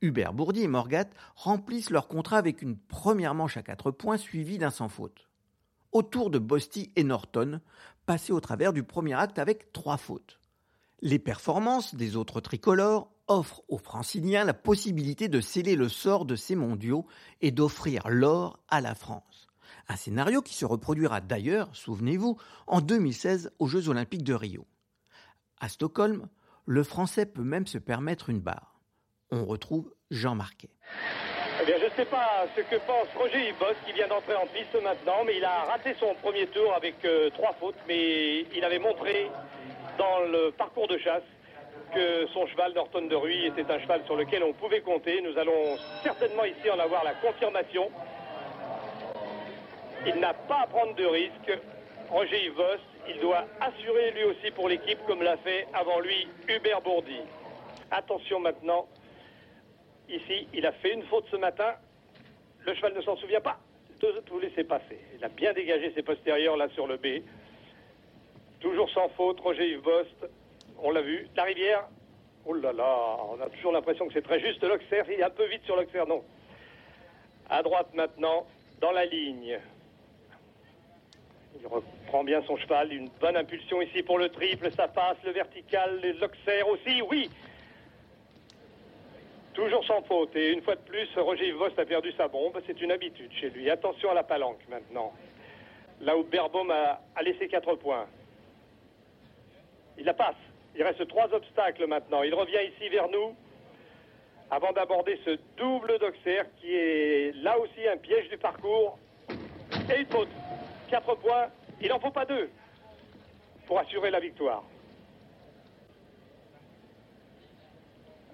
Hubert 0.00 0.32
Bourdi 0.32 0.62
et 0.62 0.68
Morgat 0.68 1.08
remplissent 1.34 1.90
leur 1.90 2.06
contrat 2.06 2.38
avec 2.38 2.62
une 2.62 2.78
première 2.78 3.34
manche 3.34 3.56
à 3.56 3.62
quatre 3.62 3.90
points 3.90 4.16
suivie 4.16 4.58
d'un 4.58 4.70
sans 4.70 4.88
faute 4.88 5.28
autour 5.92 6.30
de 6.30 6.38
Bosti 6.38 6.92
et 6.96 7.04
Norton, 7.04 7.60
passés 8.08 8.32
au 8.32 8.40
travers 8.40 8.72
du 8.72 8.84
premier 8.84 9.12
acte 9.12 9.38
avec 9.38 9.70
trois 9.74 9.98
fautes. 9.98 10.40
Les 11.02 11.18
performances 11.18 11.94
des 11.94 12.16
autres 12.16 12.40
tricolores 12.40 13.12
offrent 13.26 13.62
aux 13.68 13.76
franciliens 13.76 14.44
la 14.44 14.54
possibilité 14.54 15.28
de 15.28 15.42
sceller 15.42 15.76
le 15.76 15.90
sort 15.90 16.24
de 16.24 16.34
ces 16.34 16.56
mondiaux 16.56 17.04
et 17.42 17.50
d'offrir 17.50 18.08
l'or 18.08 18.60
à 18.68 18.80
la 18.80 18.94
France. 18.94 19.48
Un 19.88 19.96
scénario 19.96 20.40
qui 20.40 20.54
se 20.54 20.64
reproduira 20.64 21.20
d'ailleurs, 21.20 21.68
souvenez-vous, 21.76 22.38
en 22.66 22.80
2016 22.80 23.52
aux 23.58 23.66
Jeux 23.66 23.90
olympiques 23.90 24.24
de 24.24 24.32
Rio. 24.32 24.66
À 25.60 25.68
Stockholm, 25.68 26.28
le 26.64 26.82
Français 26.84 27.26
peut 27.26 27.44
même 27.44 27.66
se 27.66 27.76
permettre 27.76 28.30
une 28.30 28.40
barre. 28.40 28.80
On 29.30 29.44
retrouve 29.44 29.92
Jean 30.10 30.34
Marquet. 30.34 30.70
Eh 31.68 31.70
bien, 31.70 31.80
je 31.80 31.92
ne 31.92 31.96
sais 31.96 32.06
pas 32.06 32.46
ce 32.56 32.62
que 32.62 32.76
pense 32.86 33.08
Roger 33.14 33.48
Yves 33.48 33.74
qui 33.84 33.92
vient 33.92 34.08
d'entrer 34.08 34.34
en 34.36 34.46
piste 34.46 34.74
maintenant, 34.82 35.22
mais 35.26 35.36
il 35.36 35.44
a 35.44 35.64
raté 35.64 35.94
son 36.00 36.14
premier 36.14 36.46
tour 36.46 36.72
avec 36.72 36.94
euh, 37.04 37.28
trois 37.28 37.52
fautes, 37.60 37.76
mais 37.86 38.46
il 38.56 38.64
avait 38.64 38.78
montré 38.78 39.30
dans 39.98 40.20
le 40.20 40.50
parcours 40.52 40.88
de 40.88 40.96
chasse 40.96 41.24
que 41.94 42.26
son 42.28 42.46
cheval 42.46 42.72
Norton 42.72 43.02
de 43.02 43.14
Ruy 43.14 43.44
était 43.44 43.70
un 43.70 43.78
cheval 43.80 44.00
sur 44.06 44.16
lequel 44.16 44.44
on 44.44 44.54
pouvait 44.54 44.80
compter. 44.80 45.20
Nous 45.20 45.36
allons 45.36 45.76
certainement 46.02 46.46
ici 46.46 46.70
en 46.70 46.78
avoir 46.78 47.04
la 47.04 47.12
confirmation. 47.12 47.90
Il 50.06 50.14
n'a 50.20 50.32
pas 50.32 50.60
à 50.62 50.66
prendre 50.68 50.94
de 50.94 51.04
risques. 51.04 51.58
Roger 52.08 52.46
Yves 52.46 52.78
il 53.10 53.20
doit 53.20 53.44
assurer 53.60 54.12
lui 54.12 54.24
aussi 54.24 54.50
pour 54.52 54.70
l'équipe 54.70 55.00
comme 55.06 55.22
l'a 55.22 55.36
fait 55.36 55.66
avant 55.74 56.00
lui 56.00 56.28
Hubert 56.48 56.80
Bourdi. 56.80 57.20
Attention 57.90 58.40
maintenant, 58.40 58.86
ici, 60.08 60.48
il 60.52 60.66
a 60.66 60.72
fait 60.72 60.94
une 60.94 61.02
faute 61.04 61.26
ce 61.30 61.36
matin. 61.36 61.74
Le 62.66 62.74
cheval 62.74 62.94
ne 62.94 63.02
s'en 63.02 63.16
souvient 63.16 63.40
pas. 63.40 63.58
Tout 64.00 64.38
laissez 64.38 64.64
passer. 64.64 64.98
Il 65.16 65.24
a 65.24 65.28
bien 65.28 65.52
dégagé 65.52 65.92
ses 65.94 66.02
postérieurs 66.02 66.56
là 66.56 66.68
sur 66.70 66.86
le 66.86 66.96
B. 66.96 67.22
Toujours 68.60 68.90
sans 68.90 69.08
faute, 69.10 69.40
Roger 69.40 69.70
Yves 69.70 69.82
Bost. 69.82 70.28
On 70.80 70.90
l'a 70.90 71.02
vu. 71.02 71.28
La 71.36 71.44
rivière. 71.44 71.88
Oh 72.44 72.54
là 72.54 72.72
là, 72.72 73.18
on 73.30 73.40
a 73.40 73.48
toujours 73.50 73.72
l'impression 73.72 74.06
que 74.06 74.12
c'est 74.14 74.22
très 74.22 74.40
juste. 74.40 74.62
L'Auxerre, 74.62 75.04
il 75.10 75.20
est 75.20 75.24
un 75.24 75.30
peu 75.30 75.46
vite 75.46 75.64
sur 75.64 75.76
l'Auxerre, 75.76 76.06
non. 76.06 76.24
À 77.50 77.62
droite 77.62 77.88
maintenant, 77.94 78.46
dans 78.80 78.92
la 78.92 79.04
ligne. 79.04 79.58
Il 81.60 81.66
reprend 81.66 82.22
bien 82.24 82.42
son 82.46 82.56
cheval. 82.56 82.92
Une 82.92 83.08
bonne 83.20 83.36
impulsion 83.36 83.82
ici 83.82 84.02
pour 84.02 84.18
le 84.18 84.28
triple. 84.28 84.70
Ça 84.72 84.86
passe. 84.86 85.16
Le 85.24 85.32
vertical, 85.32 86.00
l'Auxerre 86.20 86.68
aussi. 86.68 87.02
Oui. 87.10 87.30
Toujours 89.58 89.84
sans 89.86 90.02
faute. 90.02 90.36
Et 90.36 90.52
une 90.52 90.62
fois 90.62 90.76
de 90.76 90.80
plus, 90.82 91.08
Roger 91.16 91.50
Vost 91.50 91.76
a 91.80 91.84
perdu 91.84 92.12
sa 92.12 92.28
bombe. 92.28 92.56
C'est 92.64 92.80
une 92.80 92.92
habitude 92.92 93.32
chez 93.32 93.50
lui. 93.50 93.68
Attention 93.68 94.08
à 94.12 94.14
la 94.14 94.22
palanque 94.22 94.60
maintenant. 94.68 95.12
Là 96.00 96.16
où 96.16 96.22
Berbaum 96.22 96.70
a, 96.70 97.00
laissé 97.22 97.48
quatre 97.48 97.74
points. 97.74 98.06
Il 99.98 100.04
la 100.04 100.14
passe. 100.14 100.36
Il 100.76 100.84
reste 100.84 101.08
trois 101.08 101.34
obstacles 101.34 101.88
maintenant. 101.88 102.22
Il 102.22 102.32
revient 102.36 102.70
ici 102.72 102.88
vers 102.88 103.08
nous 103.08 103.34
avant 104.48 104.70
d'aborder 104.70 105.18
ce 105.24 105.36
double 105.56 105.98
d'Auxerre 105.98 106.46
qui 106.60 106.72
est 106.72 107.34
là 107.42 107.58
aussi 107.58 107.84
un 107.88 107.96
piège 107.96 108.28
du 108.28 108.38
parcours. 108.38 108.96
Et 109.92 109.98
une 109.98 110.06
faute. 110.06 110.28
Quatre 110.88 111.16
points. 111.16 111.48
Il 111.80 111.88
n'en 111.88 111.98
faut 111.98 112.12
pas 112.12 112.26
deux 112.26 112.48
pour 113.66 113.80
assurer 113.80 114.12
la 114.12 114.20
victoire. 114.20 114.62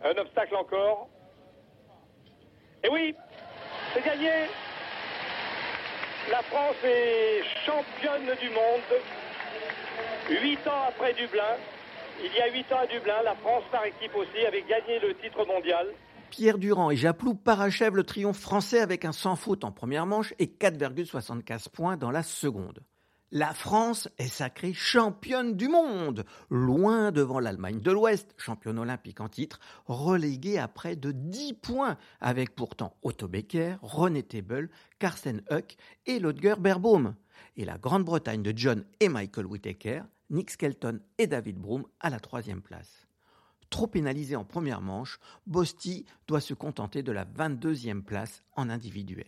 Un 0.04 0.18
obstacle 0.18 0.54
encore. 0.56 1.08
Et 2.84 2.88
oui, 2.90 3.14
c'est 3.94 4.04
gagné. 4.04 4.30
La 6.30 6.42
France 6.42 6.76
est 6.84 7.42
championne 7.64 8.36
du 8.40 8.50
monde. 8.50 9.00
Huit 10.28 10.66
ans 10.66 10.82
après 10.88 11.14
Dublin, 11.14 11.56
il 12.22 12.32
y 12.32 12.40
a 12.40 12.48
huit 12.52 12.70
ans 12.72 12.78
à 12.78 12.86
Dublin, 12.86 13.22
la 13.24 13.34
France 13.36 13.64
par 13.72 13.84
équipe 13.86 14.14
aussi 14.14 14.44
avait 14.46 14.62
gagné 14.62 14.98
le 15.00 15.14
titre 15.14 15.46
mondial. 15.46 15.86
Pierre 16.30 16.58
Durand 16.58 16.90
et 16.90 16.96
Japlou 16.96 17.34
parachèvent 17.34 17.96
le 17.96 18.04
triomphe 18.04 18.40
français 18.40 18.80
avec 18.80 19.04
un 19.04 19.12
sans 19.12 19.36
faute 19.36 19.64
en 19.64 19.72
première 19.72 20.04
manche 20.04 20.34
et 20.38 20.46
4,75 20.46 21.70
points 21.70 21.96
dans 21.96 22.10
la 22.10 22.22
seconde. 22.22 22.80
La 23.36 23.52
France 23.52 24.08
est 24.18 24.28
sacrée 24.28 24.72
championne 24.72 25.56
du 25.56 25.66
monde, 25.66 26.24
loin 26.50 27.10
devant 27.10 27.40
l'Allemagne 27.40 27.80
de 27.80 27.90
l'Ouest, 27.90 28.32
championne 28.36 28.78
olympique 28.78 29.20
en 29.20 29.28
titre, 29.28 29.58
reléguée 29.86 30.56
à 30.56 30.68
près 30.68 30.94
de 30.94 31.10
10 31.10 31.54
points, 31.54 31.98
avec 32.20 32.54
pourtant 32.54 32.96
Otto 33.02 33.26
Becker, 33.26 33.74
René 33.82 34.22
Table, 34.22 34.70
Carsten 35.00 35.42
Huck 35.50 35.74
et 36.06 36.20
Lodger 36.20 36.54
Berbaum. 36.60 37.16
Et 37.56 37.64
la 37.64 37.76
Grande-Bretagne 37.76 38.44
de 38.44 38.52
John 38.54 38.84
et 39.00 39.08
Michael 39.08 39.46
Whittaker, 39.46 40.02
Nick 40.30 40.50
Skelton 40.50 41.00
et 41.18 41.26
David 41.26 41.58
Broom 41.58 41.86
à 41.98 42.10
la 42.10 42.20
troisième 42.20 42.62
place. 42.62 43.08
Trop 43.68 43.88
pénalisé 43.88 44.36
en 44.36 44.44
première 44.44 44.80
manche, 44.80 45.18
Bosti 45.48 46.06
doit 46.28 46.40
se 46.40 46.54
contenter 46.54 47.02
de 47.02 47.10
la 47.10 47.24
22e 47.24 48.02
place 48.02 48.44
en 48.54 48.70
individuel. 48.70 49.26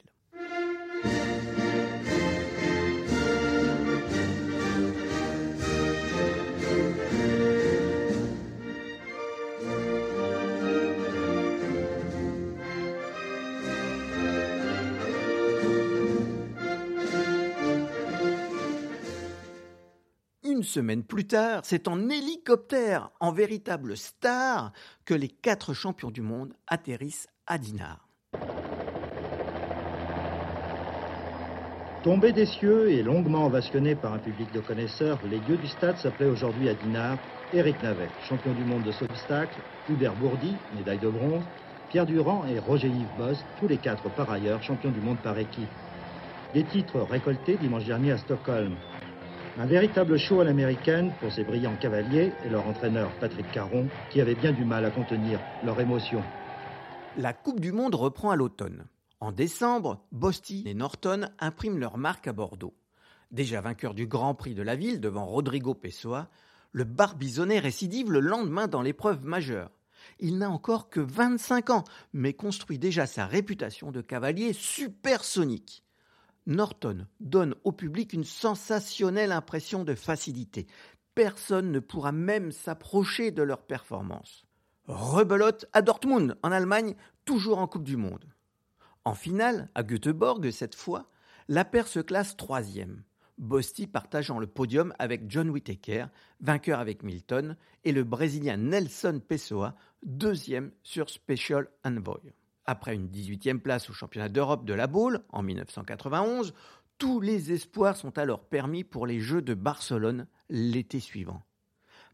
Une 20.76 20.82
semaine 20.82 21.04
plus 21.04 21.26
tard, 21.26 21.62
c'est 21.64 21.88
en 21.88 22.10
hélicoptère, 22.10 23.08
en 23.18 23.32
véritable 23.32 23.96
star, 23.96 24.72
que 25.06 25.14
les 25.14 25.28
quatre 25.28 25.72
champions 25.72 26.10
du 26.10 26.20
monde 26.20 26.52
atterrissent 26.66 27.28
à 27.46 27.56
Dinard. 27.56 28.06
Tombé 32.02 32.32
des 32.32 32.44
cieux 32.44 32.90
et 32.90 33.02
longuement 33.02 33.46
ovationné 33.46 33.94
par 33.94 34.12
un 34.12 34.18
public 34.18 34.52
de 34.52 34.60
connaisseurs, 34.60 35.18
les 35.30 35.38
dieux 35.38 35.56
du 35.56 35.66
stade 35.66 35.96
s'appelaient 35.96 36.26
aujourd'hui 36.26 36.68
à 36.68 36.74
Dinard 36.74 37.16
Eric 37.54 37.82
Navet, 37.82 38.10
champion 38.28 38.52
du 38.52 38.64
monde 38.64 38.82
de 38.82 38.92
saut 38.92 39.06
Hubert 39.88 40.14
Bourdi, 40.16 40.54
médaille 40.76 40.98
de 40.98 41.08
bronze, 41.08 41.44
Pierre 41.88 42.04
Durand 42.04 42.44
et 42.44 42.58
Roger-Yves 42.58 43.16
Boss, 43.16 43.42
tous 43.58 43.68
les 43.68 43.78
quatre 43.78 44.10
par 44.10 44.30
ailleurs 44.30 44.62
champions 44.62 44.90
du 44.90 45.00
monde 45.00 45.18
par 45.22 45.38
équipe. 45.38 45.70
Des 46.52 46.64
titres 46.64 47.00
récoltés 47.00 47.56
dimanche 47.56 47.84
dernier 47.84 48.12
à 48.12 48.18
Stockholm. 48.18 48.76
Un 49.58 49.64
véritable 49.64 50.18
show 50.18 50.40
à 50.40 50.44
l'américaine 50.44 51.14
pour 51.18 51.32
ces 51.32 51.42
brillants 51.42 51.76
cavaliers 51.76 52.30
et 52.44 52.50
leur 52.50 52.66
entraîneur 52.66 53.10
Patrick 53.20 53.50
Caron, 53.52 53.88
qui 54.10 54.20
avait 54.20 54.34
bien 54.34 54.52
du 54.52 54.66
mal 54.66 54.84
à 54.84 54.90
contenir 54.90 55.40
leur 55.64 55.80
émotion. 55.80 56.22
La 57.16 57.32
Coupe 57.32 57.60
du 57.60 57.72
Monde 57.72 57.94
reprend 57.94 58.30
à 58.30 58.36
l'automne. 58.36 58.84
En 59.18 59.32
décembre, 59.32 60.04
Bosti 60.12 60.62
et 60.66 60.74
Norton 60.74 61.30
impriment 61.38 61.78
leur 61.78 61.96
marque 61.96 62.28
à 62.28 62.34
Bordeaux. 62.34 62.74
Déjà 63.30 63.62
vainqueur 63.62 63.94
du 63.94 64.06
Grand 64.06 64.34
Prix 64.34 64.54
de 64.54 64.60
la 64.60 64.76
ville 64.76 65.00
devant 65.00 65.24
Rodrigo 65.24 65.72
Pessoa, 65.72 66.28
le 66.72 66.84
barbizonnet 66.84 67.58
récidive 67.58 68.12
le 68.12 68.20
lendemain 68.20 68.66
dans 68.66 68.82
l'épreuve 68.82 69.24
majeure. 69.24 69.70
Il 70.20 70.36
n'a 70.36 70.50
encore 70.50 70.90
que 70.90 71.00
25 71.00 71.70
ans, 71.70 71.84
mais 72.12 72.34
construit 72.34 72.78
déjà 72.78 73.06
sa 73.06 73.24
réputation 73.24 73.90
de 73.90 74.02
cavalier 74.02 74.52
supersonique. 74.52 75.85
Norton 76.46 77.06
donne 77.20 77.54
au 77.64 77.72
public 77.72 78.12
une 78.12 78.24
sensationnelle 78.24 79.32
impression 79.32 79.84
de 79.84 79.94
facilité. 79.94 80.66
Personne 81.14 81.72
ne 81.72 81.80
pourra 81.80 82.12
même 82.12 82.52
s'approcher 82.52 83.30
de 83.30 83.42
leur 83.42 83.62
performance. 83.62 84.46
Rebelote 84.86 85.66
à 85.72 85.82
Dortmund, 85.82 86.38
en 86.42 86.52
Allemagne, 86.52 86.94
toujours 87.24 87.58
en 87.58 87.66
Coupe 87.66 87.84
du 87.84 87.96
Monde. 87.96 88.24
En 89.04 89.14
finale, 89.14 89.68
à 89.74 89.82
Göteborg 89.82 90.50
cette 90.50 90.74
fois, 90.74 91.10
la 91.48 91.64
paire 91.64 91.88
se 91.88 92.00
classe 92.00 92.36
troisième. 92.36 93.02
Bosti 93.38 93.86
partageant 93.86 94.38
le 94.38 94.46
podium 94.46 94.94
avec 94.98 95.30
John 95.30 95.50
Whittaker, 95.50 96.06
vainqueur 96.40 96.80
avec 96.80 97.02
Milton, 97.02 97.56
et 97.84 97.92
le 97.92 98.04
Brésilien 98.04 98.56
Nelson 98.56 99.20
Pessoa, 99.26 99.74
deuxième 100.04 100.70
sur 100.82 101.10
Special 101.10 101.68
Envoy. 101.84 102.32
Après 102.66 102.94
une 102.94 103.08
18e 103.08 103.60
place 103.60 103.88
au 103.90 103.92
championnat 103.92 104.28
d'Europe 104.28 104.64
de 104.64 104.74
la 104.74 104.86
boule 104.86 105.22
en 105.30 105.42
1991, 105.42 106.52
tous 106.98 107.20
les 107.20 107.52
espoirs 107.52 107.96
sont 107.96 108.18
alors 108.18 108.40
permis 108.40 108.82
pour 108.82 109.06
les 109.06 109.20
Jeux 109.20 109.42
de 109.42 109.54
Barcelone 109.54 110.26
l'été 110.48 110.98
suivant. 110.98 111.42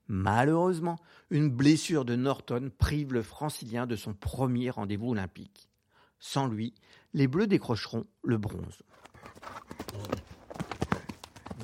Malheureusement, 0.08 0.98
une 1.30 1.48
blessure 1.48 2.04
de 2.04 2.16
Norton 2.16 2.70
prive 2.76 3.14
le 3.14 3.22
francilien 3.22 3.86
de 3.86 3.96
son 3.96 4.12
premier 4.12 4.70
rendez-vous 4.70 5.10
olympique. 5.10 5.70
Sans 6.18 6.46
lui, 6.46 6.74
les 7.14 7.28
Bleus 7.28 7.46
décrocheront 7.46 8.06
le 8.22 8.36
bronze. 8.36 8.82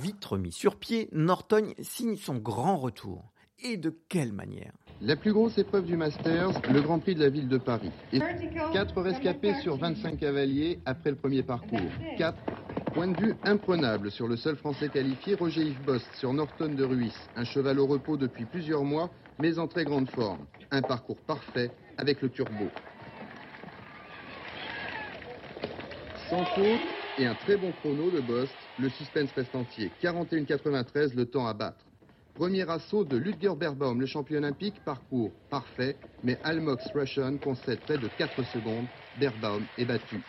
Vite 0.00 0.24
remis 0.24 0.52
sur 0.52 0.76
pied, 0.76 1.08
Norton 1.12 1.74
signe 1.80 2.16
son 2.16 2.36
grand 2.36 2.76
retour. 2.76 3.32
Et 3.58 3.76
de 3.76 3.90
quelle 4.08 4.32
manière? 4.32 4.72
La 5.00 5.16
plus 5.16 5.32
grosse 5.32 5.56
épreuve 5.58 5.84
du 5.84 5.96
Masters, 5.96 6.60
le 6.72 6.80
Grand 6.80 6.98
Prix 6.98 7.14
de 7.14 7.20
la 7.20 7.28
ville 7.28 7.48
de 7.48 7.58
Paris. 7.58 7.90
Et 8.12 8.20
4 8.72 9.00
rescapés 9.00 9.54
sur 9.62 9.76
25 9.76 10.18
cavaliers 10.18 10.80
après 10.84 11.10
le 11.10 11.16
premier 11.16 11.42
parcours. 11.42 11.78
4 12.18 12.36
Point 12.94 13.08
de 13.08 13.20
vue 13.20 13.36
imprenable 13.44 14.10
sur 14.10 14.26
le 14.26 14.36
seul 14.36 14.56
Français 14.56 14.88
qualifié, 14.88 15.34
Roger 15.34 15.62
Yves 15.62 15.84
Bost 15.84 16.08
sur 16.14 16.32
Norton 16.32 16.74
de 16.74 16.84
Ruisse. 16.84 17.28
Un 17.36 17.44
cheval 17.44 17.78
au 17.78 17.86
repos 17.86 18.16
depuis 18.16 18.44
plusieurs 18.44 18.82
mois, 18.82 19.10
mais 19.38 19.58
en 19.58 19.68
très 19.68 19.84
grande 19.84 20.10
forme. 20.10 20.46
Un 20.70 20.82
parcours 20.82 21.18
parfait 21.18 21.70
avec 21.96 22.20
le 22.22 22.28
turbo. 22.28 22.66
Sans 26.28 26.44
faute, 26.44 26.80
et 27.18 27.26
un 27.26 27.34
très 27.34 27.56
bon 27.56 27.72
chrono 27.80 28.10
de 28.10 28.20
Bost, 28.20 28.54
le 28.78 28.88
suspense 28.90 29.30
reste 29.32 29.54
entier. 29.54 29.90
41,93 30.02 31.14
le 31.14 31.26
temps 31.26 31.46
à 31.46 31.54
battre. 31.54 31.87
Premier 32.38 32.70
assaut 32.70 33.04
de 33.04 33.16
Ludger 33.16 33.56
Berbaum, 33.56 34.00
le 34.00 34.06
champion 34.06 34.38
olympique, 34.38 34.76
parcours 34.84 35.32
parfait, 35.50 35.96
mais 36.22 36.38
Almox 36.44 36.88
Russian 36.94 37.36
concède 37.36 37.80
près 37.80 37.98
de 37.98 38.06
4 38.06 38.44
secondes. 38.44 38.86
Berbaum 39.18 39.66
est 39.76 39.84
battu. 39.84 40.20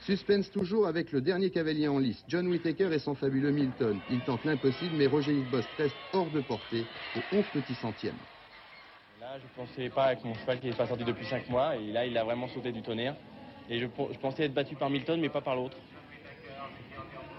Suspense 0.00 0.50
toujours 0.50 0.88
avec 0.88 1.12
le 1.12 1.20
dernier 1.20 1.50
cavalier 1.50 1.86
en 1.86 2.00
lice, 2.00 2.24
John 2.26 2.48
Whitaker 2.48 2.92
et 2.92 2.98
son 2.98 3.14
fabuleux 3.14 3.52
Milton. 3.52 4.00
Il 4.10 4.18
tente 4.22 4.44
l'impossible, 4.44 4.96
mais 4.96 5.06
Roger 5.06 5.40
Bost 5.52 5.68
reste 5.78 5.94
hors 6.12 6.30
de 6.30 6.40
portée 6.40 6.84
au 7.14 7.36
11 7.36 7.44
petits 7.44 7.74
centièmes. 7.76 8.18
Là, 9.20 9.38
je 9.38 9.46
pensais 9.54 9.90
pas 9.90 10.06
avec 10.06 10.24
mon 10.24 10.34
cheval 10.34 10.58
qui 10.58 10.66
n'est 10.66 10.76
pas 10.76 10.88
sorti 10.88 11.04
depuis 11.04 11.26
5 11.26 11.48
mois, 11.48 11.76
et 11.76 11.92
là, 11.92 12.06
il 12.06 12.18
a 12.18 12.24
vraiment 12.24 12.48
sauté 12.48 12.72
du 12.72 12.82
tonnerre. 12.82 13.14
Et 13.70 13.78
je, 13.78 13.86
pensais 13.86 14.46
être 14.46 14.54
battu 14.54 14.74
par 14.74 14.90
Milton, 14.90 15.20
mais 15.20 15.28
pas 15.28 15.42
par 15.42 15.54
l'autre. 15.54 15.76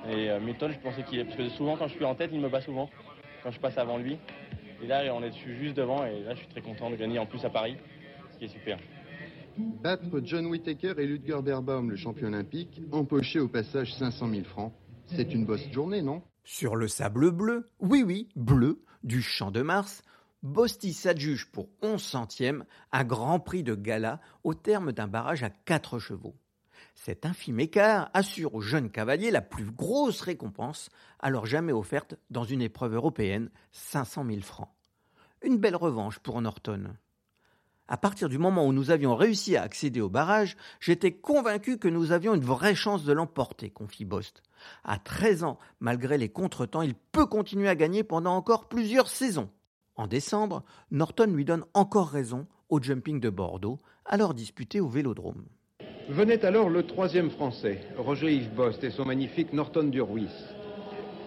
Et 0.08 0.30
euh, 0.30 0.39
Milton, 0.39 0.72
je 0.72 0.80
pensais 0.80 1.04
qu'il 1.04 1.20
est. 1.20 1.25
Parce 1.25 1.36
que 1.36 1.50
souvent, 1.50 1.75
quand 1.75 1.89
je 1.89 1.96
suis 1.96 2.06
en 2.06 2.16
tête, 2.16 2.30
il 2.32 2.39
me 2.39 2.48
bat 2.48 2.62
souvent, 2.62 2.89
quand 3.43 3.51
je 3.51 3.60
passe 3.60 3.77
avant 3.77 3.98
lui. 3.98 4.17
Et 4.81 4.88
là, 4.88 5.03
on 5.13 5.22
est 5.24 5.31
juste 5.60 5.75
devant, 5.75 6.05
et 6.05 6.24
là, 6.24 6.34
je 6.36 6.39
suis 6.39 6.48
très 6.48 6.62
content 6.62 6.89
de 6.89 6.96
gagner 6.96 7.19
en 7.19 7.25
plus 7.25 7.43
à 7.43 7.50
Paris, 7.50 7.75
ce 8.31 8.38
qui 8.38 8.46
est 8.46 8.50
super. 8.50 8.79
Battre 9.58 10.22
John 10.24 10.46
Whitaker 10.46 10.93
et 10.98 11.05
Ludger 11.05 11.41
Berbaum, 11.43 11.91
le 11.91 11.98
champion 11.98 12.27
olympique, 12.27 12.81
empocher 12.91 13.39
au 13.39 13.50
passage 13.50 13.93
500 13.93 14.29
000 14.29 14.43
francs. 14.46 14.72
C'est 15.08 15.34
une 15.34 15.46
bosse 15.46 15.69
journée, 15.72 16.01
non? 16.01 16.22
Sur 16.43 16.75
le 16.75 16.88
sable 16.88 17.31
bleu, 17.31 17.69
oui 17.79 18.03
oui, 18.05 18.29
bleu, 18.36 18.81
du 19.03 19.22
Champ 19.22 19.51
de 19.51 19.62
Mars, 19.62 20.01
Bosti 20.43 20.93
s'adjuge 20.93 21.51
pour 21.51 21.67
11 21.81 22.01
centièmes 22.01 22.65
un 22.93 23.03
grand 23.03 23.39
prix 23.39 23.63
de 23.63 23.75
gala 23.75 24.22
au 24.46 24.53
terme 24.53 24.93
d'un 24.93 25.08
barrage 25.08 25.43
à 25.43 25.50
4 25.50 26.00
chevaux. 26.00 26.36
Cet 27.01 27.25
infime 27.25 27.62
écart 27.62 28.10
assure 28.13 28.56
au 28.56 28.60
jeune 28.60 28.89
cavalier 28.89 29.32
la 29.32 29.39
plus 29.39 29.72
grosse 29.72 30.20
récompense 30.20 30.89
alors 31.20 31.46
jamais 31.46 31.72
offerte 31.72 32.15
dans 32.29 32.44
une 32.44 32.62
épreuve 32.62 32.94
européenne, 32.94 33.51
500 33.72 34.25
000 34.25 34.41
francs. 34.41 34.68
Une 35.41 35.60
belle 35.60 35.77
revanche 35.77 36.20
pour 36.20 36.41
Norton. 36.41 36.94
À 37.88 37.96
partir 37.96 38.27
du 38.27 38.38
moment 38.38 38.68
où 38.68 38.74
nous 38.74 38.91
avions 38.91 39.15
réussi 39.15 39.56
à 39.56 39.62
accéder 39.62 40.01
au 40.01 40.10
barrage, 40.10 40.58
j'étais 40.82 41.13
convaincu 41.13 41.77
que 41.77 41.88
nous 41.88 42.12
avions 42.12 42.36
une 42.36 42.44
vraie 42.44 42.75
chance 42.75 43.06
de 43.06 43.13
l'emporter, 43.13 43.70
confie 43.70 44.03
Bost. 44.03 44.44
À 44.84 45.00
13 45.00 45.46
ans, 45.46 45.58
malgré 45.79 46.18
les 46.18 46.29
contretemps, 46.29 46.82
il 46.82 46.96
peut 46.96 47.27
continuer 47.27 47.70
à 47.70 47.75
gagner 47.75 48.03
pendant 48.03 48.36
encore 48.36 48.68
plusieurs 48.68 49.08
saisons. 49.08 49.50
En 49.96 50.08
décembre, 50.08 50.65
Norton 50.91 51.32
lui 51.32 51.46
donne 51.46 51.63
encore 51.74 52.10
raison 52.10 52.46
au 52.68 52.82
jumping 52.82 53.22
de 53.22 53.29
Bordeaux, 53.29 53.79
alors 54.03 54.34
disputé 54.34 54.82
au 54.82 54.89
Vélodrome. 54.89 55.46
Venait 56.10 56.44
alors 56.44 56.72
le 56.72 56.82
troisième 56.82 57.30
Français, 57.30 57.82
Roger 57.96 58.34
Yves 58.34 58.56
Bost 58.56 58.84
et 58.84 58.89
son 58.89 59.06
magnifique 59.06 59.54
Norton 59.54 59.84
du 59.84 60.01
Ruiz. 60.01 60.32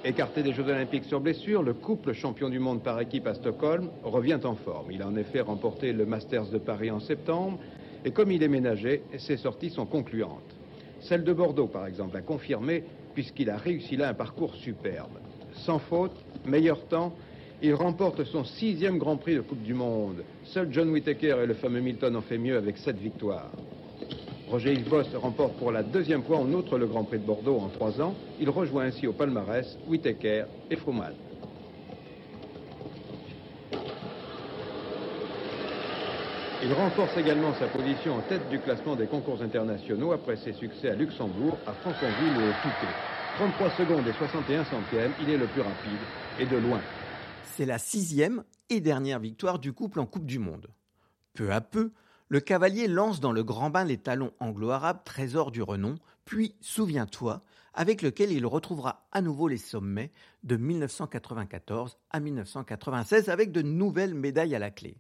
Écarté 0.05 0.43
des 0.43 0.53
Jeux 0.53 0.65
Olympiques 0.65 1.05
sur 1.05 1.21
blessure, 1.21 1.63
le 1.63 1.73
couple 1.73 2.13
champion 2.15 2.49
du 2.49 2.59
monde 2.59 2.83
par 2.83 3.01
équipe 3.01 3.29
à 3.29 3.35
Stockholm 3.35 3.91
revient 4.03 4.41
en 4.43 4.57
forme. 4.57 4.91
Il 4.91 5.01
a 5.03 5.07
en 5.07 5.15
effet 5.15 5.41
remporté 5.41 5.93
le 5.93 6.05
Masters 6.05 6.47
de 6.47 6.59
Paris 6.59 6.91
en 6.91 6.99
septembre 6.99 7.61
et 8.05 8.11
comme 8.11 8.33
il 8.33 8.43
est 8.43 8.49
ménagé, 8.49 9.03
ses 9.19 9.37
sorties 9.37 9.71
sont 9.71 9.87
concluantes. 9.87 10.57
Celle 11.01 11.23
de 11.23 11.33
Bordeaux, 11.33 11.69
par 11.69 11.87
exemple, 11.87 12.17
a 12.17 12.21
confirmé 12.21 12.83
puisqu'il 13.15 13.51
a 13.51 13.59
réussi 13.59 13.97
là 13.97 14.09
un 14.09 14.15
parcours 14.15 14.57
superbe. 14.57 15.21
Sans 15.53 15.79
faute, 15.79 16.17
meilleur 16.45 16.89
temps, 16.89 17.15
il 17.63 17.75
remporte 17.75 18.25
son 18.25 18.43
sixième 18.43 18.99
Grand 18.99 19.17
Prix 19.17 19.37
de 19.37 19.43
Coupe 19.43 19.63
du 19.63 19.75
Monde. 19.75 20.25
Seul 20.43 20.73
John 20.73 20.91
Whittaker 20.91 21.37
et 21.45 21.47
le 21.47 21.55
fameux 21.55 21.81
Milton 21.81 22.17
ont 22.17 22.21
fait 22.21 22.39
mieux 22.39 22.57
avec 22.57 22.79
sept 22.79 22.99
victoires. 22.99 23.53
Roger 24.53 24.77
Boss 24.77 25.07
remporte 25.15 25.57
pour 25.57 25.73
la 25.73 25.83
deuxième 25.83 26.23
fois 26.23 26.37
en 26.37 26.53
outre 26.53 26.77
le 26.77 26.87
Grand 26.87 27.05
Prix 27.05 27.21
de 27.21 27.25
Bordeaux 27.25 27.57
en 27.57 27.69
trois 27.69 28.03
ans. 28.03 28.15
Il 28.39 28.51
rejoint 28.51 28.85
ainsi 28.85 29.07
au 29.07 29.15
palmarès 29.15 29.79
Whittaker 29.89 30.45
et 30.71 30.77
Froman. 30.77 31.15
Il 36.63 36.71
renforce 36.75 37.17
également 37.17 37.55
sa 37.55 37.67
position 37.69 38.17
en 38.17 38.21
tête 38.21 38.47
du 38.51 38.59
classement 38.59 38.95
des 38.95 39.07
concours 39.07 39.41
internationaux 39.41 40.13
après 40.13 40.37
ses 40.37 40.53
succès 40.53 40.91
à 40.91 40.97
Luxembourg, 40.97 41.57
à 41.67 41.73
Franconville 41.73 42.35
et 42.37 42.49
au 42.51 42.53
Touquet. 42.63 42.93
33 43.37 43.71
secondes 43.71 44.07
et 44.07 44.13
61 44.13 44.65
centièmes, 44.65 45.13
il 45.23 45.31
est 45.31 45.39
le 45.39 45.47
plus 45.47 45.63
rapide 45.63 45.99
et 46.39 46.45
de 46.45 46.59
loin. 46.59 46.83
C'est 47.57 47.65
la 47.65 47.79
sixième 47.79 48.45
et 48.69 48.83
dernière 48.83 49.19
victoire 49.19 49.59
du 49.59 49.73
couple 49.73 49.99
en 49.99 50.05
Coupe 50.05 50.27
du 50.27 50.39
Monde. 50.39 50.67
Peu 51.33 51.51
à 51.53 51.63
peu, 51.63 51.93
le 52.33 52.41
cavalier 52.41 52.89
lance 52.89 53.21
dans 53.21 53.31
le 53.31 53.45
grand 53.45 53.69
bain 53.69 53.85
les 53.85 53.99
talons 53.99 54.33
anglo-arabes 54.41 55.05
trésor 55.05 55.51
du 55.51 55.61
renom, 55.61 55.97
puis 56.25 56.55
Souviens-toi, 56.63 57.43
avec 57.75 58.01
lequel 58.01 58.33
il 58.33 58.47
retrouvera 58.47 59.07
à 59.13 59.21
nouveau 59.21 59.49
les 59.49 59.59
sommets 59.59 60.11
de 60.43 60.57
1994 60.57 61.99
à 62.09 62.21
1996 62.21 63.29
avec 63.29 63.53
de 63.53 63.61
nouvelles 63.61 64.15
médailles 64.15 64.55
à 64.55 64.59
la 64.59 64.71
clé. 64.71 64.97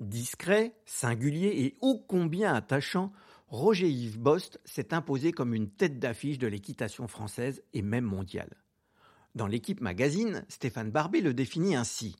Discret, 0.00 0.74
singulier 0.84 1.52
et 1.58 1.78
ô 1.80 1.96
combien 1.96 2.52
attachant, 2.52 3.12
Roger 3.46 3.88
Yves 3.88 4.18
Bost 4.18 4.60
s'est 4.64 4.92
imposé 4.92 5.30
comme 5.30 5.54
une 5.54 5.70
tête 5.70 6.00
d'affiche 6.00 6.40
de 6.40 6.48
l'équitation 6.48 7.06
française 7.06 7.62
et 7.72 7.82
même 7.82 8.04
mondiale. 8.04 8.56
Dans 9.36 9.46
l'équipe 9.46 9.80
magazine, 9.80 10.44
Stéphane 10.48 10.90
Barbet 10.90 11.20
le 11.20 11.34
définit 11.34 11.76
ainsi 11.76 12.16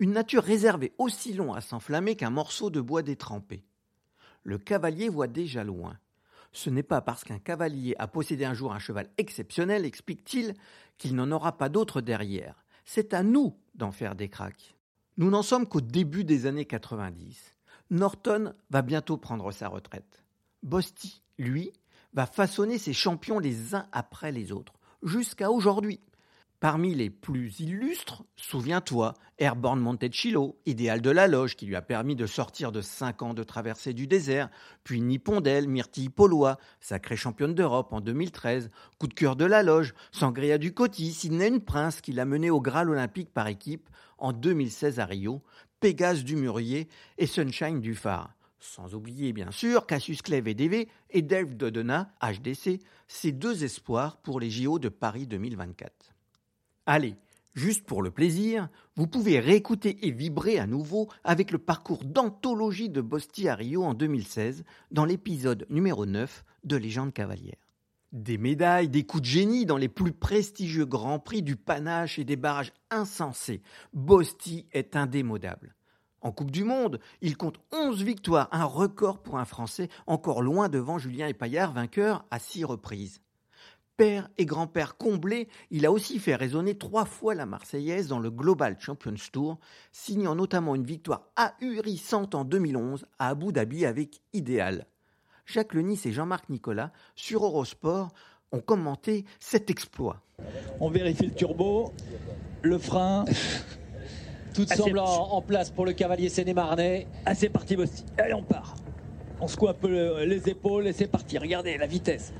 une 0.00 0.12
nature 0.12 0.42
réservée 0.42 0.94
aussi 0.98 1.34
long 1.34 1.52
à 1.52 1.60
s'enflammer 1.60 2.16
qu'un 2.16 2.30
morceau 2.30 2.70
de 2.70 2.80
bois 2.80 3.02
détrempé. 3.02 3.62
Le 4.42 4.56
cavalier 4.56 5.10
voit 5.10 5.28
déjà 5.28 5.62
loin. 5.62 5.98
Ce 6.52 6.70
n'est 6.70 6.82
pas 6.82 7.02
parce 7.02 7.22
qu'un 7.22 7.38
cavalier 7.38 7.94
a 7.98 8.08
possédé 8.08 8.46
un 8.46 8.54
jour 8.54 8.72
un 8.72 8.78
cheval 8.78 9.10
exceptionnel, 9.18 9.84
explique-t-il, 9.84 10.54
qu'il 10.96 11.14
n'en 11.14 11.30
aura 11.30 11.58
pas 11.58 11.68
d'autre 11.68 12.00
derrière. 12.00 12.64
C'est 12.86 13.12
à 13.14 13.22
nous 13.22 13.54
d'en 13.74 13.92
faire 13.92 14.16
des 14.16 14.30
craques. 14.30 14.74
Nous 15.18 15.30
n'en 15.30 15.42
sommes 15.42 15.66
qu'au 15.66 15.82
début 15.82 16.24
des 16.24 16.46
années 16.46 16.64
90. 16.64 17.54
Norton 17.90 18.54
va 18.70 18.82
bientôt 18.82 19.18
prendre 19.18 19.52
sa 19.52 19.68
retraite. 19.68 20.24
Bosti, 20.62 21.22
lui, 21.38 21.72
va 22.14 22.24
façonner 22.26 22.78
ses 22.78 22.94
champions 22.94 23.38
les 23.38 23.74
uns 23.74 23.86
après 23.92 24.32
les 24.32 24.50
autres, 24.50 24.72
jusqu'à 25.02 25.50
aujourd'hui. 25.50 26.00
Parmi 26.60 26.94
les 26.94 27.08
plus 27.08 27.58
illustres, 27.60 28.22
souviens-toi, 28.36 29.14
Airborne 29.38 29.80
Montecillo, 29.80 30.60
idéal 30.66 31.00
de 31.00 31.08
la 31.08 31.26
loge 31.26 31.56
qui 31.56 31.64
lui 31.64 31.74
a 31.74 31.80
permis 31.80 32.16
de 32.16 32.26
sortir 32.26 32.70
de 32.70 32.82
cinq 32.82 33.22
ans 33.22 33.32
de 33.32 33.42
traversée 33.42 33.94
du 33.94 34.06
désert, 34.06 34.50
puis 34.84 35.00
Nippondel, 35.00 35.68
Myrtille 35.68 36.10
Paulois, 36.10 36.58
sacrée 36.78 37.16
championne 37.16 37.54
d'Europe 37.54 37.94
en 37.94 38.02
2013, 38.02 38.68
coup 38.98 39.06
de 39.06 39.14
cœur 39.14 39.36
de 39.36 39.46
la 39.46 39.62
loge, 39.62 39.94
Sangria 40.12 40.58
Ducoty, 40.58 41.14
Sidney 41.14 41.60
Prince 41.60 42.02
qui 42.02 42.12
l'a 42.12 42.26
mené 42.26 42.50
au 42.50 42.60
Graal 42.60 42.90
olympique 42.90 43.32
par 43.32 43.46
équipe 43.46 43.88
en 44.18 44.34
2016 44.34 45.00
à 45.00 45.06
Rio, 45.06 45.42
Pégase 45.80 46.24
du 46.24 46.36
Murier 46.36 46.88
et 47.16 47.26
Sunshine 47.26 47.80
du 47.80 47.94
Phare. 47.94 48.34
Sans 48.58 48.94
oublier 48.94 49.32
bien 49.32 49.50
sûr 49.50 49.86
Cassius 49.86 50.20
Clay 50.20 50.42
VDV 50.42 50.88
et 51.08 51.22
Dave 51.22 51.54
Dodona, 51.56 52.12
HDC, 52.20 52.80
ces 53.08 53.32
deux 53.32 53.64
espoirs 53.64 54.18
pour 54.18 54.40
les 54.40 54.50
JO 54.50 54.78
de 54.78 54.90
Paris 54.90 55.26
2024. 55.26 56.12
Allez, 56.92 57.14
juste 57.54 57.86
pour 57.86 58.02
le 58.02 58.10
plaisir, 58.10 58.68
vous 58.96 59.06
pouvez 59.06 59.38
réécouter 59.38 60.08
et 60.08 60.10
vibrer 60.10 60.58
à 60.58 60.66
nouveau 60.66 61.08
avec 61.22 61.52
le 61.52 61.58
parcours 61.58 62.04
d'anthologie 62.04 62.90
de 62.90 63.00
Bosti 63.00 63.48
à 63.48 63.54
Rio 63.54 63.84
en 63.84 63.94
2016 63.94 64.64
dans 64.90 65.04
l'épisode 65.04 65.66
numéro 65.70 66.04
9 66.04 66.44
de 66.64 66.74
Légende 66.74 67.12
cavalière. 67.12 67.68
Des 68.10 68.38
médailles, 68.38 68.88
des 68.88 69.04
coups 69.04 69.22
de 69.22 69.28
génie 69.28 69.66
dans 69.66 69.76
les 69.76 69.88
plus 69.88 70.10
prestigieux 70.10 70.84
grands 70.84 71.20
prix 71.20 71.42
du 71.42 71.54
panache 71.54 72.18
et 72.18 72.24
des 72.24 72.34
barrages 72.34 72.72
insensés. 72.90 73.62
Bosti 73.92 74.66
est 74.72 74.96
indémodable. 74.96 75.76
En 76.22 76.32
Coupe 76.32 76.50
du 76.50 76.64
Monde, 76.64 76.98
il 77.20 77.36
compte 77.36 77.60
11 77.70 78.02
victoires, 78.02 78.48
un 78.50 78.64
record 78.64 79.22
pour 79.22 79.38
un 79.38 79.44
Français 79.44 79.90
encore 80.08 80.42
loin 80.42 80.68
devant 80.68 80.98
Julien 80.98 81.28
Epaillard, 81.28 81.72
vainqueur 81.72 82.24
à 82.32 82.40
six 82.40 82.64
reprises 82.64 83.20
père 84.00 84.30
et 84.38 84.46
grand-père 84.46 84.96
comblés, 84.96 85.46
il 85.70 85.84
a 85.84 85.92
aussi 85.92 86.18
fait 86.20 86.34
résonner 86.34 86.74
trois 86.74 87.04
fois 87.04 87.34
la 87.34 87.44
Marseillaise 87.44 88.08
dans 88.08 88.18
le 88.18 88.30
Global 88.30 88.78
Champions 88.80 89.12
Tour, 89.30 89.58
signant 89.92 90.34
notamment 90.34 90.74
une 90.74 90.86
victoire 90.86 91.28
ahurissante 91.36 92.34
en 92.34 92.46
2011 92.46 93.04
à 93.18 93.28
Abu 93.28 93.52
Dhabi 93.52 93.84
avec 93.84 94.22
Idéal. 94.32 94.86
Jacques 95.44 95.74
Lenis 95.74 96.00
et 96.06 96.12
Jean-Marc 96.12 96.48
Nicolas, 96.48 96.92
sur 97.14 97.44
Eurosport, 97.44 98.08
ont 98.52 98.60
commenté 98.60 99.26
cet 99.38 99.68
exploit. 99.68 100.22
On 100.80 100.88
vérifie 100.88 101.26
le 101.26 101.34
turbo, 101.34 101.92
le 102.62 102.78
frein. 102.78 103.26
Tout 104.54 104.64
semble 104.64 104.98
en, 104.98 105.42
place 105.42 105.68
pour 105.68 105.84
le 105.84 105.92
cavalier 105.92 106.30
sénémarnais. 106.30 107.06
Ah, 107.26 107.34
c'est 107.34 107.50
parti, 107.50 107.76
Bosti. 107.76 108.06
Allez, 108.16 108.32
on 108.32 108.44
part. 108.44 108.76
On 109.42 109.46
secoue 109.46 109.68
un 109.68 109.74
peu 109.74 110.24
les 110.24 110.48
épaules 110.48 110.86
et 110.86 110.94
c'est 110.94 111.06
parti. 111.06 111.36
Regardez 111.36 111.76
la 111.76 111.86
vitesse 111.86 112.32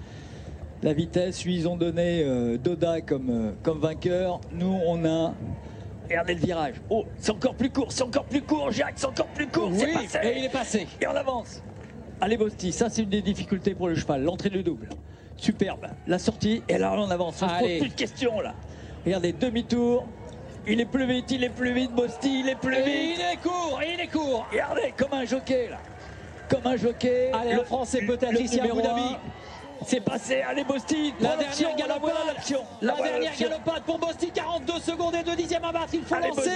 la 0.83 0.93
vitesse. 0.93 1.45
Lui, 1.45 1.57
ils 1.57 1.69
ont 1.69 1.77
donné 1.77 2.23
euh, 2.25 2.57
Doda 2.59 3.01
comme, 3.01 3.31
euh, 3.31 3.53
comme 3.62 3.81
vainqueur. 3.81 4.40
Nous, 4.53 4.79
on 4.87 5.05
a. 5.05 5.35
Regardez 6.09 6.35
le 6.35 6.40
virage. 6.40 6.75
Oh, 6.90 7.05
c'est 7.19 7.31
encore 7.31 7.55
plus 7.55 7.71
court, 7.71 7.93
c'est 7.93 8.03
encore 8.03 8.25
plus 8.25 8.43
court, 8.43 8.73
Jacques, 8.73 8.95
c'est 8.97 9.07
encore 9.07 9.29
plus 9.29 9.47
court. 9.47 9.71
Oui, 9.71 9.85
et 10.23 10.38
il 10.38 10.45
est 10.45 10.53
passé. 10.53 10.88
Et 11.01 11.07
on 11.07 11.14
avance. 11.14 11.62
Allez, 12.21 12.37
Bosti, 12.37 12.73
ça, 12.73 12.90
c'est 12.90 13.03
une 13.03 13.11
des 13.11 13.23
difficultés 13.23 13.75
pour 13.75 13.88
le 13.88 13.95
cheval, 13.95 14.25
l'entrée 14.25 14.51
du 14.51 14.62
double. 14.62 14.88
Superbe. 15.37 15.87
La 16.07 16.19
sortie. 16.19 16.62
Et 16.69 16.79
là, 16.79 16.93
on 16.95 17.11
avance. 17.11 17.43
On 17.43 17.49
se 17.49 17.61
pose 17.61 17.79
plus 17.79 17.88
de 17.88 17.95
questions, 17.95 18.40
là. 18.40 18.55
Regardez, 19.05 19.33
demi-tour. 19.33 20.07
Il 20.66 20.81
est 20.81 20.87
plus 20.87 21.07
vite, 21.07 21.31
il 21.31 21.45
est 21.45 21.49
plus 21.49 21.73
vite, 21.73 21.93
Bosti, 21.93 22.40
il 22.40 22.49
est 22.49 22.59
plus 22.59 22.83
vite. 22.83 23.16
Il 23.16 23.21
est 23.21 23.37
court, 23.43 23.81
il 23.83 24.01
est 24.01 24.09
court. 24.09 24.47
Regardez, 24.51 24.93
comme 24.97 25.14
un 25.14 25.25
jockey, 25.25 25.69
là. 25.71 25.79
Comme 26.51 26.66
un 26.66 26.77
jockey. 26.77 27.31
Allez, 27.33 27.55
le 27.55 27.64
français 27.64 28.03
peut-être 28.03 28.38
ici 28.38 28.61
à 28.61 28.64
Abu 28.64 28.83
Dhabi. 28.83 29.16
C'est 29.87 30.01
passé, 30.01 30.43
allez 30.43 30.64
Bosti, 30.64 31.14
la 31.21 31.37
dernière 31.37 31.77
galopade, 31.77 32.12
la, 32.83 32.95
la 32.95 33.03
dernière 33.03 33.37
galopade 33.37 33.83
pour 33.85 33.99
Bosti, 33.99 34.31
42 34.31 34.79
secondes 34.81 35.14
et 35.14 35.23
2 35.23 35.37
dixièmes 35.37 35.64
à 35.64 35.73
battre, 35.73 35.95
il 35.95 36.03
faut 36.03 36.14
lancer, 36.14 36.51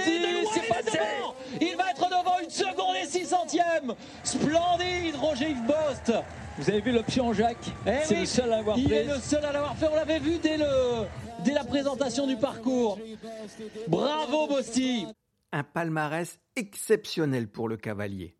c'est 0.53 0.67
passé. 0.67 0.99
il 1.59 1.75
va 1.75 1.91
être 1.91 2.07
devant 2.07 2.39
une 2.43 2.49
seconde 2.49 2.95
et 3.01 3.07
6 3.07 3.25
centièmes, 3.25 3.95
splendide 4.23 5.15
Roger 5.15 5.49
Yves 5.49 5.65
Bost. 5.65 6.13
Vous 6.57 6.69
avez 6.69 6.81
vu 6.81 6.91
l'option 6.91 7.33
Jacques? 7.33 7.71
Eh 7.85 8.05
C'est 8.05 8.19
le 8.19 8.25
seul 8.25 8.53
à 8.53 8.57
l'avoir 8.57 8.75
fait. 8.77 8.81
Il 8.83 8.93
est 8.93 9.03
le 9.03 9.19
seul 9.19 9.43
à 9.43 9.51
l'avoir 9.51 9.75
fait, 9.75 9.87
on 9.91 9.95
l'avait 9.95 10.19
vu 10.19 10.37
dès, 10.37 10.57
le, 10.57 11.05
dès 11.43 11.53
la 11.53 11.63
présentation 11.63 12.27
du 12.27 12.37
parcours. 12.37 12.99
Bravo 13.87 14.47
Bosti. 14.47 15.07
Un 15.51 15.63
palmarès 15.63 16.39
exceptionnel 16.55 17.47
pour 17.47 17.67
le 17.67 17.77
cavalier. 17.77 18.37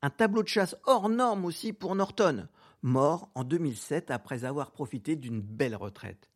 Un 0.00 0.10
tableau 0.10 0.42
de 0.42 0.48
chasse 0.48 0.76
hors 0.86 1.08
norme 1.08 1.44
aussi 1.44 1.72
pour 1.72 1.94
Norton 1.96 2.46
mort 2.82 3.30
en 3.34 3.44
2007 3.44 4.10
après 4.10 4.44
avoir 4.44 4.70
profité 4.70 5.16
d'une 5.16 5.40
belle 5.40 5.76
retraite 5.76 6.30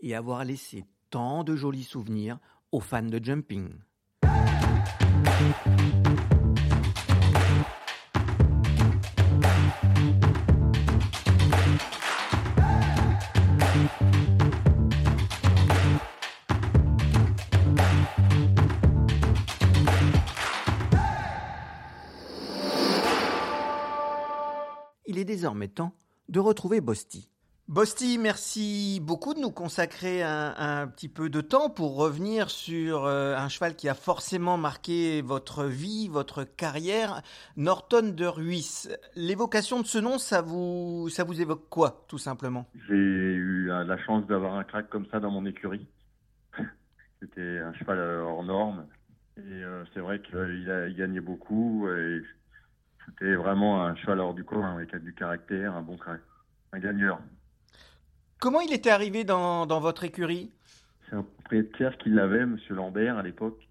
et 0.00 0.14
avoir 0.14 0.44
laissé 0.44 0.84
tant 1.10 1.44
de 1.44 1.56
jolis 1.56 1.84
souvenirs 1.84 2.38
aux 2.72 2.80
fans 2.80 3.02
de 3.02 3.22
jumping. 3.22 3.70
Désormais 25.46 25.68
temps 25.68 25.94
de 26.28 26.40
retrouver 26.40 26.80
Bosti. 26.80 27.30
Bosti, 27.68 28.18
merci 28.18 28.98
beaucoup 29.00 29.32
de 29.32 29.38
nous 29.38 29.52
consacrer 29.52 30.24
un, 30.24 30.88
petit 30.88 31.08
peu 31.08 31.28
de 31.28 31.40
temps 31.40 31.70
pour 31.70 31.94
revenir 31.94 32.50
sur 32.50 33.04
euh, 33.04 33.36
un 33.36 33.48
cheval 33.48 33.76
qui 33.76 33.88
a 33.88 33.94
forcément 33.94 34.56
marqué 34.56 35.22
votre 35.22 35.66
vie, 35.66 36.08
votre 36.08 36.42
carrière, 36.42 37.22
Norton 37.56 38.12
de 38.12 38.26
Ruisse. 38.26 38.88
L'évocation 39.14 39.80
de 39.80 39.86
ce 39.86 39.98
nom, 39.98 40.18
ça 40.18 40.42
vous, 40.42 41.08
ça 41.10 41.22
vous 41.22 41.40
évoque 41.40 41.68
quoi, 41.68 42.04
tout 42.08 42.18
simplement? 42.18 42.66
J'ai 42.88 42.94
eu 42.96 43.70
euh, 43.70 43.84
la 43.84 43.98
chance 43.98 44.26
d'avoir 44.26 44.54
un 44.54 44.64
crack 44.64 44.88
comme 44.88 45.06
ça 45.12 45.20
dans 45.20 45.30
mon 45.30 45.46
écurie. 45.46 45.86
C'était 47.20 47.60
un 47.60 47.72
cheval 47.74 47.98
euh, 47.98 48.24
hors 48.24 48.42
norme. 48.42 48.84
Et 49.36 49.62
c'est 49.92 50.00
vrai 50.00 50.20
qu'il 50.22 50.70
a 50.70 50.90
gagné 50.90 51.20
beaucoup. 51.20 51.86
Et 51.88 52.22
c'était 53.06 53.34
vraiment 53.34 53.84
un 53.84 53.94
cheval 53.96 54.20
hors 54.20 54.34
du 54.34 54.44
commun, 54.44 54.74
avec 54.74 54.94
du 54.96 55.14
caractère, 55.14 55.74
un 55.74 55.82
bon 55.82 55.98
un 56.72 56.78
gagneur. 56.78 57.18
Comment 58.38 58.60
il 58.60 58.72
était 58.72 58.90
arrivé 58.90 59.24
dans, 59.24 59.66
dans 59.66 59.80
votre 59.80 60.04
écurie? 60.04 60.50
C'est 61.08 61.16
un 61.16 61.22
propriétaire 61.22 61.96
qui 61.98 62.10
l'avait, 62.10 62.40
M. 62.40 62.58
Lambert, 62.70 63.16
à 63.16 63.22
l'époque. 63.22 63.66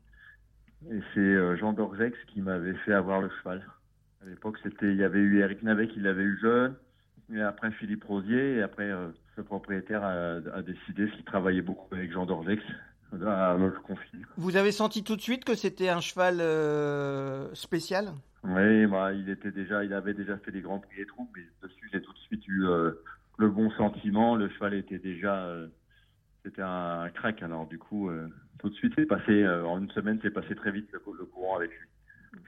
Et 0.89 0.99
c'est 1.13 1.19
euh, 1.19 1.55
Jean 1.57 1.73
Dorgex 1.73 2.17
qui 2.27 2.41
m'avait 2.41 2.75
fait 2.85 2.93
avoir 2.93 3.21
le 3.21 3.29
cheval. 3.29 3.65
À 4.23 4.29
l'époque, 4.29 4.57
c'était, 4.63 4.91
il 4.91 4.97
y 4.97 5.03
avait 5.03 5.19
eu 5.19 5.39
Eric 5.39 5.61
Navet 5.63 5.87
qui 5.87 5.99
l'avait 5.99 6.23
eu 6.23 6.39
jeune, 6.41 6.75
et 7.33 7.41
après 7.41 7.71
Philippe 7.71 8.03
Rosier, 8.03 8.57
et 8.57 8.61
après 8.61 8.89
euh, 8.89 9.09
ce 9.35 9.41
propriétaire 9.41 10.03
a, 10.03 10.61
décidé, 10.61 11.09
qu'il 11.11 11.25
travaillait 11.25 11.61
beaucoup 11.61 11.93
avec 11.93 12.11
Jean 12.11 12.25
Dorgex, 12.25 12.63
à 13.23 13.57
me 13.57 13.71
confier. 13.71 14.19
Vous 14.37 14.55
avez 14.55 14.71
senti 14.71 15.03
tout 15.03 15.15
de 15.15 15.21
suite 15.21 15.45
que 15.45 15.55
c'était 15.55 15.89
un 15.89 16.01
cheval 16.01 16.39
euh, 16.39 17.53
spécial? 17.53 18.13
Oui, 18.43 18.85
bah, 18.85 19.13
il 19.13 19.29
était 19.29 19.51
déjà, 19.51 19.83
il 19.83 19.93
avait 19.93 20.13
déjà 20.13 20.37
fait 20.37 20.51
des 20.51 20.61
grands 20.61 20.79
prix 20.79 21.01
et 21.01 21.05
tout, 21.05 21.29
mais 21.35 21.43
dessus 21.63 21.89
j'ai 21.91 22.01
tout 22.01 22.13
de 22.13 22.19
suite 22.19 22.47
eu 22.47 22.65
euh, 22.65 22.91
le 23.37 23.49
bon 23.49 23.71
sentiment. 23.71 24.35
Le 24.35 24.49
cheval 24.49 24.73
était 24.73 24.99
déjà, 24.99 25.45
euh, 25.45 25.67
c'était 26.43 26.61
un, 26.61 27.09
crack. 27.13 27.41
Alors 27.41 27.67
du 27.67 27.79
coup, 27.79 28.09
tout 28.59 28.69
de 28.69 28.75
suite 28.75 28.93
c'est 28.95 29.05
passé 29.05 29.47
en 29.47 29.79
une 29.79 29.91
semaine, 29.91 30.19
c'est 30.21 30.31
passé 30.31 30.55
très 30.55 30.71
vite 30.71 30.89
le, 30.91 30.99
courant 30.99 31.57
avec 31.57 31.71
lui. 31.71 31.87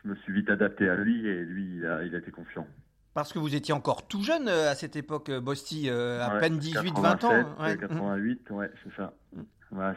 Je 0.04 0.10
me 0.10 0.16
suis 0.18 0.34
vite 0.34 0.50
adapté 0.50 0.90
à 0.90 0.96
lui 0.96 1.26
et 1.28 1.46
lui, 1.46 1.78
il 1.78 1.86
a, 1.86 2.04
il 2.04 2.14
a 2.14 2.20
été 2.20 2.32
confiant. 2.32 2.68
Parce 3.14 3.34
que 3.34 3.40
vous 3.40 3.56
étiez 3.56 3.74
encore 3.74 4.08
tout 4.08 4.22
jeune 4.22 4.48
à 4.48 4.76
cette 4.76 4.96
époque, 4.96 5.32
Bosti, 5.40 5.90
à 5.90 6.38
peine 6.40 6.60
18-20 6.60 7.26
ans. 7.26 7.64
Ouais. 7.64 7.78
88, 7.78 8.52
ouais, 8.52 8.70
c'est 8.84 8.96
ça. 8.96 9.14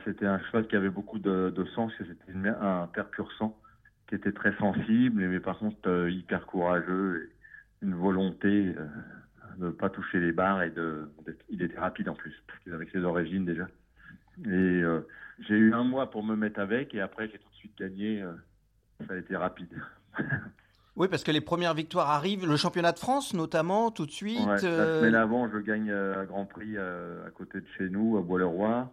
C'était 0.04 0.26
un 0.26 0.38
cheval 0.40 0.66
qui 0.66 0.76
avait 0.76 0.90
beaucoup 0.90 1.18
de, 1.18 1.52
de 1.54 1.64
sens, 1.66 1.92
c'était 1.98 2.32
un 2.32 2.86
père 2.88 3.08
pur 3.08 3.30
sang 3.38 3.56
qui 4.10 4.16
était 4.16 4.32
très 4.32 4.54
sensible, 4.56 5.22
mais 5.22 5.40
par 5.40 5.58
contre 5.58 5.88
euh, 5.88 6.10
hyper 6.10 6.44
courageux, 6.44 7.30
et 7.82 7.86
une 7.86 7.94
volonté 7.94 8.74
euh, 8.76 8.86
de 9.56 9.66
ne 9.66 9.70
pas 9.70 9.88
toucher 9.88 10.18
les 10.18 10.32
barres 10.32 10.64
et 10.64 10.70
de, 10.70 11.08
il 11.48 11.62
était 11.62 11.78
rapide 11.78 12.08
en 12.08 12.14
plus, 12.14 12.34
avec 12.72 12.90
ses 12.90 13.04
origines 13.04 13.44
déjà. 13.44 13.68
Et 14.44 14.48
euh, 14.48 15.06
j'ai 15.38 15.54
eu 15.54 15.72
un 15.72 15.84
mois 15.84 16.10
pour 16.10 16.24
me 16.24 16.34
mettre 16.34 16.58
avec, 16.58 16.92
et 16.92 17.00
après 17.00 17.28
j'ai 17.28 17.38
tout 17.38 17.48
de 17.50 17.54
suite 17.54 17.78
gagné. 17.78 18.24
ça 19.06 19.14
a 19.14 19.16
été 19.16 19.36
rapide. 19.36 19.72
Oui, 20.96 21.06
parce 21.08 21.22
que 21.22 21.30
les 21.30 21.40
premières 21.40 21.72
victoires 21.72 22.10
arrivent, 22.10 22.46
le 22.46 22.56
championnat 22.56 22.92
de 22.92 22.98
France 22.98 23.32
notamment, 23.32 23.90
tout 23.90 24.04
de 24.04 24.10
suite. 24.10 24.44
la 24.44 24.58
semaine 24.58 25.14
avant, 25.14 25.48
je 25.48 25.56
gagne 25.56 25.90
un 25.90 26.24
Grand 26.24 26.44
Prix 26.44 26.76
à 26.76 27.30
côté 27.32 27.60
de 27.60 27.66
chez 27.78 27.88
nous, 27.88 28.18
à 28.18 28.22
Bois-le-Roi. 28.22 28.92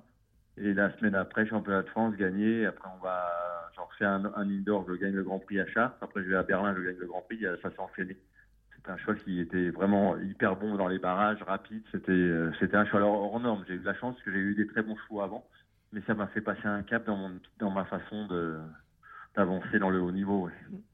Et 0.60 0.74
la 0.74 0.96
semaine 0.98 1.15
après, 1.15 1.46
championnat 1.46 1.84
de 1.84 1.89
France 1.89 2.15
gagné. 2.15 2.65
Après, 2.65 2.89
on 2.96 3.04
va, 3.04 3.30
j'en 3.76 3.86
refais 3.86 4.06
un, 4.06 4.26
un, 4.26 4.50
indoor, 4.50 4.86
je 4.88 4.93
gagne 4.96 5.13
le 5.13 5.24
Grand 5.24 5.39
Prix 5.39 5.60
à 5.60 5.67
Chartres. 5.67 5.98
Après, 6.02 6.24
je 6.24 6.30
vais 6.30 6.36
à 6.36 6.43
Berlin, 6.43 6.74
je 6.76 6.82
gagne 6.82 6.98
le 6.98 7.06
Grand 7.06 7.22
Prix. 7.22 7.43
Ça 7.62 7.70
s'est 7.70 7.80
enchaîné. 7.80 8.17
C'était 8.76 8.91
un 8.91 8.98
cheval 8.98 9.17
qui 9.17 9.39
était 9.39 9.70
vraiment 9.70 10.17
hyper 10.17 10.56
bon 10.56 10.76
dans 10.76 10.88
les 10.88 10.98
barrages, 10.98 11.41
rapide. 11.43 11.84
C'était, 11.91 12.12
euh, 12.12 12.52
c'était 12.60 12.78
un 12.78 12.86
cheval 12.86 13.04
hors 13.04 13.39
norme. 13.39 13.63
J'ai 13.67 13.76
eu 13.76 13.80
de 13.80 13.86
la 13.86 13.93
chance 13.96 14.15
que 14.26 14.32
j'ai 14.32 14.39
eu 14.39 14.56
des 14.56 14.67
très 14.67 14.82
bons 14.82 14.98
chevaux 15.08 15.22
avant. 15.22 15.46
Mais 15.93 16.02
ça 16.08 16.15
m'a 16.15 16.28
fait 16.28 16.41
passer 16.41 16.65
un 16.65 16.82
cap 16.82 17.06
dans, 17.06 17.15
mon, 17.15 17.32
dans 17.60 17.70
ma 17.70 17.86
façon 17.86 18.26
de, 18.28 18.58
d'avancer 19.36 19.78
dans 19.80 19.89
le 19.89 20.02
haut 20.02 20.12
niveau. 20.12 20.50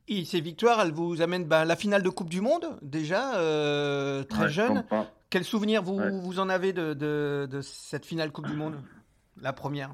Et 0.07 0.25
ces 0.25 0.41
victoires, 0.41 0.81
elles 0.81 0.91
vous 0.91 1.21
amènent 1.21 1.47
bah, 1.47 1.63
la 1.65 1.75
finale 1.75 2.03
de 2.03 2.09
Coupe 2.09 2.29
du 2.29 2.41
Monde, 2.41 2.77
déjà, 2.81 3.37
euh, 3.37 4.23
très 4.23 4.49
jeune. 4.49 4.83
Quel 5.29 5.45
souvenir 5.45 5.81
vous, 5.81 5.97
vous 6.21 6.39
en 6.39 6.49
avez 6.49 6.73
de, 6.73 6.93
de, 6.93 7.47
de 7.49 7.61
cette 7.61 8.05
finale 8.05 8.31
Coupe 8.31 8.47
du 8.47 8.55
Monde? 8.55 8.75
La 9.41 9.53
première 9.53 9.91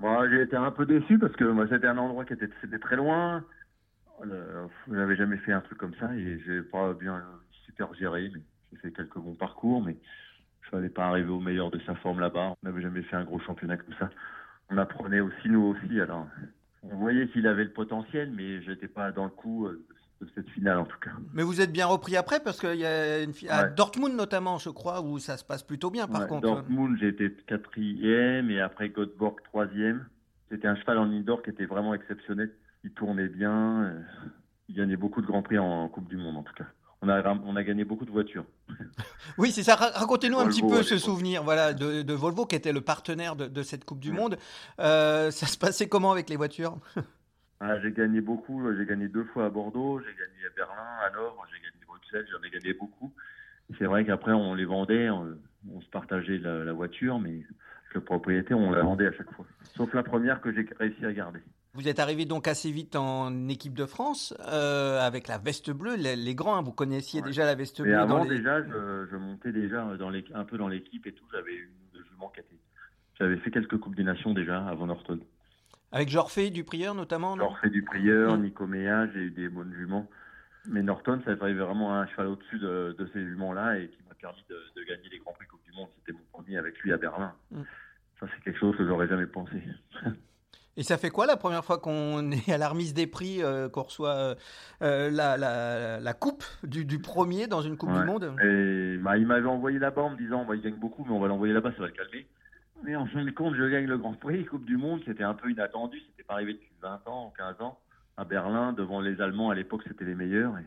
Moi, 0.00 0.28
j'ai 0.30 0.42
été 0.42 0.56
un 0.56 0.70
peu 0.70 0.86
déçu 0.86 1.18
parce 1.18 1.34
que 1.34 1.44
moi, 1.44 1.66
c'était 1.68 1.86
un 1.86 1.98
endroit 1.98 2.24
qui 2.24 2.34
était, 2.34 2.48
très 2.78 2.96
loin. 2.96 3.44
Je 4.22 4.92
n'avais 4.92 5.16
jamais 5.16 5.38
fait 5.38 5.52
un 5.52 5.60
truc 5.60 5.78
comme 5.78 5.94
ça 5.96 6.14
et 6.14 6.40
j'ai 6.46 6.62
pas 6.62 6.92
bien 6.94 7.22
super 7.64 7.92
géré. 7.94 8.30
J'ai 8.70 8.78
fait 8.78 8.92
quelques 8.92 9.18
bons 9.18 9.34
parcours, 9.34 9.82
mais 9.82 9.96
je 10.62 10.76
n'allais 10.76 10.88
pas 10.88 11.06
arriver 11.06 11.30
au 11.30 11.40
meilleur 11.40 11.70
de 11.70 11.80
sa 11.80 11.94
forme 11.96 12.20
là-bas. 12.20 12.54
On 12.62 12.68
n'avait 12.68 12.82
jamais 12.82 13.02
fait 13.02 13.16
un 13.16 13.24
gros 13.24 13.40
championnat 13.40 13.76
comme 13.76 13.94
ça. 13.98 14.10
On 14.70 14.78
apprenait 14.78 15.20
aussi 15.20 15.48
nous 15.48 15.62
aussi. 15.62 16.00
Alors, 16.00 16.26
on 16.82 16.96
voyait 16.96 17.28
qu'il 17.28 17.46
avait 17.46 17.64
le 17.64 17.72
potentiel, 17.72 18.30
mais 18.30 18.62
j'étais 18.62 18.88
pas 18.88 19.12
dans 19.12 19.24
le 19.24 19.30
coup 19.30 19.68
cette 20.34 20.48
finale 20.50 20.78
en 20.78 20.84
tout 20.84 20.98
cas. 20.98 21.10
Mais 21.32 21.42
vous 21.42 21.60
êtes 21.60 21.72
bien 21.72 21.86
repris 21.86 22.16
après 22.16 22.40
parce 22.40 22.58
qu'il 22.58 22.76
y 22.76 22.86
a 22.86 23.22
une 23.22 23.32
à 23.48 23.64
Dortmund 23.64 24.14
notamment, 24.14 24.58
je 24.58 24.70
crois, 24.70 25.00
où 25.00 25.18
ça 25.18 25.36
se 25.36 25.44
passe 25.44 25.62
plutôt 25.62 25.90
bien 25.90 26.06
par 26.06 26.26
contre. 26.26 26.42
Dortmund, 26.42 27.02
été 27.02 27.30
quatrième 27.46 28.50
et 28.50 28.60
après 28.60 28.88
Göteborg 28.88 29.40
troisième. 29.44 30.06
C'était 30.50 30.68
un 30.68 30.76
cheval 30.76 30.98
en 30.98 31.10
indoor 31.10 31.42
qui 31.42 31.50
était 31.50 31.64
vraiment 31.64 31.94
exceptionnel. 31.94 32.52
Il 32.84 32.90
tournait 32.90 33.28
bien. 33.28 33.84
Euh, 33.84 34.00
il 34.68 34.76
gagnait 34.76 34.96
beaucoup 34.96 35.22
de 35.22 35.26
grands 35.26 35.42
prix 35.42 35.58
en 35.58 35.88
Coupe 35.88 36.08
du 36.08 36.16
Monde 36.16 36.36
en 36.36 36.42
tout 36.42 36.54
cas. 36.54 36.66
On 37.04 37.08
a, 37.08 37.34
on 37.44 37.56
a 37.56 37.64
gagné 37.64 37.84
beaucoup 37.84 38.04
de 38.04 38.10
voitures. 38.10 38.44
Oui, 39.38 39.50
c'est 39.50 39.62
ça. 39.62 39.76
Racontez-nous 39.76 40.38
un 40.38 40.46
petit 40.46 40.62
peu 40.62 40.82
ce 40.82 40.98
souvenir 40.98 41.42
voilà, 41.42 41.72
de, 41.72 42.12
Volvo, 42.12 42.44
qui 42.44 42.54
était 42.54 42.72
le 42.72 42.82
partenaire 42.82 43.34
de, 43.34 43.62
cette 43.62 43.84
Coupe 43.84 44.00
du 44.00 44.12
Monde. 44.12 44.36
Euh, 44.78 45.30
ça 45.30 45.46
se 45.46 45.56
passait 45.56 45.88
comment 45.88 46.12
avec 46.12 46.28
les 46.28 46.36
voitures? 46.36 46.76
ah, 47.62 47.80
j'ai 47.80 47.92
gagné 47.92 48.20
beaucoup. 48.20 48.62
J'ai 48.76 48.84
gagné 48.84 49.08
deux 49.08 49.24
fois 49.24 49.46
à 49.46 49.50
Bordeaux, 49.50 50.00
j'ai 50.00 50.12
gagné 50.12 50.46
à 50.46 50.56
Berlin, 50.56 50.82
à 51.00 51.06
Hanovre, 51.06 51.46
j'ai 51.52 51.58
gagné 51.58 51.82
à 51.82 51.86
Bruxelles, 51.86 52.26
j'en 52.30 52.42
ai 52.42 52.50
gagné 52.50 52.74
beaucoup. 52.74 53.12
C'est 53.78 53.84
vrai 53.84 54.04
qu'après, 54.04 54.32
on 54.32 54.54
les 54.54 54.64
vendait, 54.64 55.08
on, 55.10 55.80
se 55.80 55.88
partageait 55.90 56.38
la, 56.38 56.72
voiture, 56.72 57.18
mais 57.18 57.42
le 57.94 58.00
propriétaire, 58.00 58.58
on 58.58 58.72
la 58.72 58.82
vendait 58.82 59.06
à 59.06 59.12
chaque 59.12 59.30
fois. 59.32 59.46
Sauf 59.76 59.94
la 59.94 60.02
première 60.02 60.40
que 60.40 60.52
j'ai 60.52 60.66
réussi 60.78 61.06
à 61.06 61.12
garder. 61.12 61.40
Vous 61.74 61.88
êtes 61.88 62.00
arrivé 62.00 62.26
donc 62.26 62.48
assez 62.48 62.70
vite 62.70 62.96
en 62.96 63.48
équipe 63.48 63.74
de 63.74 63.86
France 63.86 64.34
euh, 64.52 65.00
avec 65.00 65.26
la 65.28 65.38
veste 65.38 65.70
bleue. 65.70 65.94
Les, 65.96 66.34
grands, 66.34 66.56
hein, 66.56 66.62
vous 66.62 66.72
connaissiez 66.72 67.22
déjà 67.22 67.46
la 67.46 67.54
veste 67.54 67.80
bleue. 67.80 67.96
avant 67.96 68.26
déjà, 68.26 68.62
je, 68.62 69.16
montais 69.16 69.52
déjà 69.52 69.96
dans 69.96 70.12
un 70.34 70.44
peu 70.44 70.58
dans 70.58 70.68
l'équipe 70.68 71.06
et 71.06 71.12
tout. 71.12 71.24
J'avais 71.32 71.54
une 71.54 71.82
était. 72.30 72.56
J'avais 73.18 73.36
fait 73.38 73.50
quelques 73.50 73.78
coupes 73.78 73.94
des 73.94 74.04
nations 74.04 74.32
déjà 74.32 74.66
avant 74.66 74.86
Norton. 74.86 75.18
Avec 75.92 76.08
Jorfé 76.08 76.50
du 76.50 76.64
Prieur 76.64 76.94
notamment 76.94 77.36
Jorfé 77.36 77.70
du 77.70 77.82
Prieur, 77.82 78.36
mmh. 78.36 78.42
Nicoméa, 78.42 79.06
j'ai 79.12 79.20
eu 79.20 79.30
des 79.30 79.48
bonnes 79.48 79.74
juments. 79.74 80.08
Mais 80.68 80.82
Norton, 80.82 81.20
ça 81.24 81.32
arrivé 81.40 81.60
vraiment 81.60 81.94
un 81.94 82.06
cheval 82.06 82.28
au-dessus 82.28 82.58
de, 82.58 83.10
ces 83.12 83.24
juments-là 83.24 83.78
et 83.78 83.88
qui 83.88 83.98
m'a 84.08 84.14
permis 84.14 84.44
de, 84.48 84.84
gagner 84.84 85.08
les 85.10 85.18
Grands 85.18 85.32
Prix 85.32 85.46
Coupe 85.46 85.62
du 85.64 85.76
Monde. 85.76 85.88
C'était 85.98 86.12
mon 86.12 86.24
premier 86.32 86.56
avec 86.56 86.78
lui 86.80 86.92
à 86.92 86.96
Berlin. 86.96 87.32
Mm. 87.50 87.62
Ça, 88.20 88.26
c'est 88.32 88.44
quelque 88.44 88.60
chose 88.60 88.76
que 88.76 88.86
j'aurais 88.86 89.08
jamais 89.08 89.26
pensé. 89.26 89.62
Et 90.78 90.84
ça 90.84 90.96
fait 90.96 91.10
quoi 91.10 91.26
la 91.26 91.36
première 91.36 91.64
fois 91.64 91.78
qu'on 91.78 92.30
est 92.30 92.50
à 92.50 92.58
la 92.58 92.68
remise 92.68 92.94
des 92.94 93.06
prix, 93.06 93.42
euh, 93.42 93.68
qu'on 93.68 93.82
reçoit 93.82 94.36
euh, 94.82 95.10
la, 95.10 95.36
la, 95.36 96.14
coupe 96.14 96.44
du, 96.62 96.84
du, 96.84 96.98
premier 96.98 97.46
dans 97.46 97.60
une 97.60 97.76
Coupe 97.76 97.92
du 97.92 98.04
Monde? 98.04 98.34
Et 98.42 98.96
bah, 98.98 99.18
il 99.18 99.26
m'avait 99.26 99.48
envoyé 99.48 99.78
là-bas 99.78 100.02
en 100.02 100.10
me 100.10 100.16
disant 100.16 100.44
bah, 100.44 100.54
il 100.54 100.62
gagne 100.62 100.76
beaucoup, 100.76 101.04
mais 101.04 101.12
on 101.12 101.20
va 101.20 101.28
l'envoyer 101.28 101.52
là-bas, 101.52 101.72
ça 101.72 101.80
va 101.80 101.88
le 101.88 101.92
calmer. 101.92 102.26
Mais 102.84 102.96
en 102.96 103.06
fin 103.06 103.24
de 103.24 103.30
compte, 103.30 103.54
je 103.54 103.64
gagne 103.64 103.86
le 103.86 103.98
Grand 103.98 104.14
Prix, 104.14 104.44
Coupe 104.44 104.64
du 104.64 104.76
Monde, 104.76 105.00
c'était 105.06 105.22
un 105.22 105.34
peu 105.34 105.50
inattendu, 105.50 106.00
c'était 106.10 106.24
pas 106.24 106.34
arrivé 106.34 106.54
depuis 106.54 106.72
20 106.82 107.06
ans, 107.06 107.32
15 107.36 107.60
ans, 107.60 107.78
à 108.16 108.24
Berlin, 108.24 108.72
devant 108.72 109.00
les 109.00 109.20
Allemands, 109.20 109.50
à 109.50 109.54
l'époque 109.54 109.82
c'était 109.86 110.04
les 110.04 110.14
meilleurs. 110.14 110.58
Et, 110.58 110.64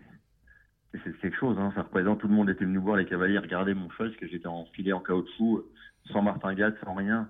c'est 1.03 1.17
quelque 1.19 1.37
chose, 1.37 1.57
hein, 1.59 1.73
ça 1.75 1.81
représente, 1.81 2.19
tout 2.19 2.29
le 2.29 2.33
monde 2.33 2.49
était 2.49 2.63
venu 2.63 2.77
voir 2.77 2.95
les 2.95 3.05
cavaliers, 3.05 3.37
regarder 3.37 3.73
mon 3.73 3.89
cheval, 3.89 4.11
parce 4.11 4.19
que 4.21 4.27
j'étais 4.27 4.47
enfilé 4.47 4.93
en 4.93 5.01
caoutchouc, 5.01 5.65
sans 6.11 6.21
martingale, 6.21 6.77
sans 6.85 6.93
rien 6.93 7.29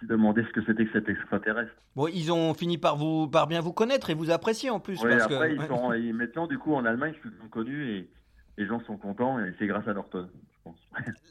se 0.00 0.06
demander 0.06 0.44
ce 0.44 0.52
que 0.52 0.64
c'était 0.64 0.86
que 0.86 0.92
cet 0.92 1.08
extraterrestre. 1.08 1.72
Bon, 1.96 2.06
ils 2.06 2.32
ont 2.32 2.54
fini 2.54 2.78
par 2.78 2.96
vous, 2.96 3.28
par 3.28 3.48
bien 3.48 3.60
vous 3.60 3.72
connaître 3.72 4.10
et 4.10 4.14
vous 4.14 4.30
apprécier 4.30 4.70
en 4.70 4.78
plus. 4.78 5.02
Oui, 5.02 5.12
après, 5.12 5.54
ils 5.54 5.62
sont, 5.66 5.90
maintenant, 6.14 6.46
du 6.46 6.58
coup, 6.58 6.74
en 6.74 6.84
Allemagne, 6.84 7.14
ils 7.24 7.30
sont 7.40 7.48
connus 7.48 7.88
et 7.88 8.10
les 8.58 8.66
gens 8.66 8.80
sont 8.84 8.96
contents 8.96 9.38
et 9.40 9.52
c'est 9.58 9.66
grâce 9.66 9.86
à 9.88 9.94
Norton. 9.94 10.28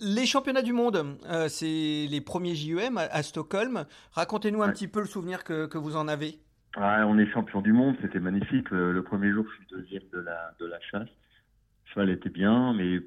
Les 0.01 0.25
championnats 0.25 0.61
du 0.61 0.73
monde, 0.73 1.17
euh, 1.29 1.47
c'est 1.47 2.07
les 2.09 2.21
premiers 2.21 2.55
JEM 2.55 2.97
à, 2.97 3.23
Stockholm. 3.23 3.85
Racontez-nous 4.13 4.63
un 4.63 4.71
petit 4.71 4.87
peu 4.87 4.99
le 4.99 5.05
souvenir 5.05 5.43
que, 5.43 5.67
que 5.67 5.77
vous 5.77 5.95
en 5.95 6.07
avez. 6.07 6.39
on 6.75 7.17
est 7.17 7.31
champion 7.31 7.61
du 7.61 7.73
monde, 7.73 7.95
c'était 8.01 8.19
magnifique. 8.19 8.69
Le, 8.71 9.01
premier 9.03 9.31
jour, 9.31 9.45
je 9.49 9.55
suis 9.55 9.67
deuxième 9.67 10.09
de 10.11 10.19
la, 10.19 10.53
de 10.59 10.65
la 10.65 10.79
chasse. 10.79 11.07
Le 11.07 11.89
cheval 11.93 12.09
était 12.09 12.29
bien, 12.29 12.73
mais 12.73 12.99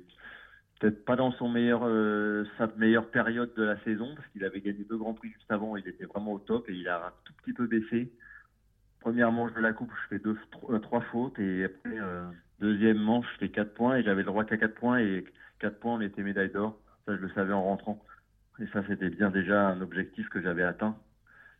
peut-être 0.85 1.05
pas 1.05 1.17
dans 1.17 1.33
son 1.33 1.49
meilleur, 1.49 1.81
euh, 1.85 2.45
sa 2.59 2.67
meilleure 2.77 3.11
période 3.11 3.53
de 3.57 3.63
la 3.63 3.83
saison, 3.85 4.15
parce 4.15 4.29
qu'il 4.29 4.45
avait 4.45 4.61
gagné 4.61 4.85
deux 4.85 4.97
grands 4.97 5.15
prix 5.15 5.31
juste 5.31 5.51
avant, 5.51 5.77
il 5.77 5.87
était 5.89 6.05
vraiment 6.05 6.33
au 6.33 6.39
top 6.39 6.69
et 6.69 6.75
il 6.75 6.89
a 6.89 7.07
un 7.07 7.13
tout 7.25 7.33
petit 7.43 7.53
peu 7.53 7.67
baissé. 7.67 8.13
Première 9.01 9.33
manche 9.33 9.53
de 9.55 9.61
la 9.61 9.73
coupe, 9.73 9.91
je 10.03 10.17
fais 10.17 10.23
deux, 10.23 10.37
euh, 10.71 10.79
trois, 10.79 11.01
fautes 11.01 11.39
et 11.39 11.65
après 11.65 11.99
euh, 11.99 12.25
deuxième 12.61 12.99
manche, 12.99 13.27
je 13.35 13.39
fais 13.39 13.49
quatre 13.49 13.75
points 13.75 13.97
et 13.97 14.03
j'avais 14.03 14.23
le 14.23 14.27
droit 14.27 14.45
qu'à 14.45 14.57
quatre 14.57 14.75
points 14.75 14.99
et 14.99 15.25
quatre 15.59 15.79
points, 15.79 15.95
on 15.95 16.01
était 16.01 16.23
médaille 16.23 16.51
d'or. 16.51 16.79
Ça, 17.07 17.17
je 17.17 17.21
le 17.21 17.31
savais 17.31 17.53
en 17.53 17.63
rentrant. 17.63 18.03
Et 18.61 18.67
ça, 18.73 18.83
c'était 18.87 19.11
bien 19.11 19.31
déjà 19.31 19.69
un 19.69 19.81
objectif 19.81 20.29
que 20.29 20.41
j'avais 20.41 20.63
atteint. 20.63 20.97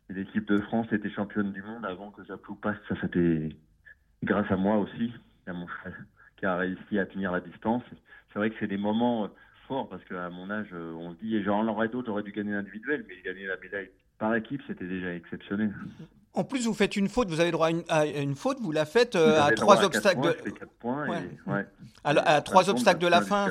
Et 0.09 0.13
l'équipe 0.13 0.45
de 0.45 0.59
France 0.59 0.87
était 0.91 1.09
championne 1.09 1.51
du 1.51 1.61
monde 1.61 1.85
avant 1.85 2.11
que 2.11 2.23
Zaplou 2.23 2.55
passe. 2.55 2.77
Ça, 2.87 2.95
c'était 3.01 3.49
grâce 4.23 4.49
à 4.51 4.55
moi 4.55 4.77
aussi, 4.77 5.11
à 5.47 5.53
mon 5.53 5.67
frère 5.67 5.97
qui 6.37 6.45
a 6.45 6.57
réussi 6.57 6.99
à 6.99 7.05
tenir 7.05 7.31
la 7.31 7.39
distance 7.39 7.83
c'est 8.35 8.39
vrai 8.39 8.49
que 8.49 8.57
c'est 8.59 8.67
des 8.67 8.77
moments 8.77 9.23
euh, 9.23 9.27
forts 9.65 9.87
parce 9.87 10.03
qu'à 10.03 10.29
mon 10.29 10.49
âge, 10.51 10.67
euh, 10.73 10.91
on 10.91 11.13
dit, 11.13 11.41
genre 11.41 11.65
aurait 11.69 11.87
d'autres 11.87 12.11
aurait 12.11 12.23
dû 12.23 12.33
gagner 12.33 12.51
l'individuel, 12.51 13.05
mais 13.07 13.21
gagner 13.23 13.47
la 13.47 13.55
médaille 13.55 13.89
par 14.19 14.35
équipe, 14.35 14.61
c'était 14.67 14.87
déjà 14.87 15.13
exceptionnel. 15.13 15.73
En 16.35 16.43
plus, 16.43 16.67
vous 16.67 16.73
faites 16.73 16.95
une 16.95 17.07
faute, 17.07 17.29
vous 17.29 17.39
avez 17.39 17.51
droit 17.51 17.69
à 17.89 18.05
une, 18.05 18.35
faute, 18.35 18.59
vous 18.59 18.71
la 18.71 18.85
faites 18.85 19.15
euh, 19.15 19.41
à 19.41 19.51
trois 19.51 19.83
obstacles 19.83 20.21
de. 20.21 20.35
Points, 20.79 21.07
À, 22.03 22.41
trois 22.41 22.69
obstacles 22.69 22.99
de 22.99 23.07
la 23.07 23.21
fin, 23.21 23.49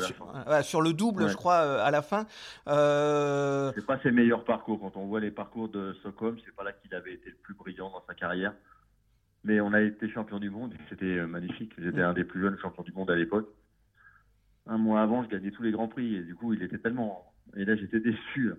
sur, 0.62 0.83
le 0.83 0.92
double, 0.92 1.29
je 1.29 1.37
crois, 1.37 1.83
à 1.83 1.90
la 1.90 2.03
fin. 2.03 2.27
Euh... 2.68 3.73
C'est 3.75 3.87
pas 3.87 3.99
ses 4.03 4.11
meilleurs 4.11 4.44
parcours. 4.44 4.81
Quand 4.81 4.97
on 4.97 5.07
voit 5.07 5.20
les 5.20 5.31
parcours 5.31 5.68
de 5.68 5.94
Stockholm, 6.01 6.37
c'est 6.44 6.55
pas 6.55 6.64
là 6.64 6.73
qu'il 6.73 6.94
avait 6.94 7.14
été 7.14 7.31
le 7.31 7.37
plus 7.37 7.55
brillant 7.55 7.90
dans 7.90 8.03
sa 8.07 8.14
carrière. 8.14 8.53
Mais 9.44 9.61
on 9.61 9.73
a 9.75 9.81
été 9.83 10.09
champion 10.11 10.38
du 10.38 10.49
monde 10.49 10.73
c'était 10.88 11.20
magnifique. 11.27 11.73
J'étais 11.79 12.01
mm. 12.01 12.11
un 12.11 12.12
des 12.14 12.25
plus 12.25 12.40
jeunes 12.40 12.57
champions 12.59 12.83
du 12.83 12.92
monde 12.92 13.11
à 13.11 13.14
l'époque 13.14 13.49
un 14.66 14.79
mois 14.79 15.03
avant, 15.03 15.23
je 15.25 15.29
gagnais 15.29 15.51
tous 15.51 15.62
les 15.62 15.73
grands 15.73 15.88
prix. 15.88 16.16
Et 16.16 16.23
du 16.23 16.35
coup, 16.35 16.53
il 16.53 16.62
était 16.62 16.79
tellement. 16.79 17.33
Et 17.57 17.64
là, 17.64 17.77
j'étais 17.77 18.01
déçu. 18.01 18.53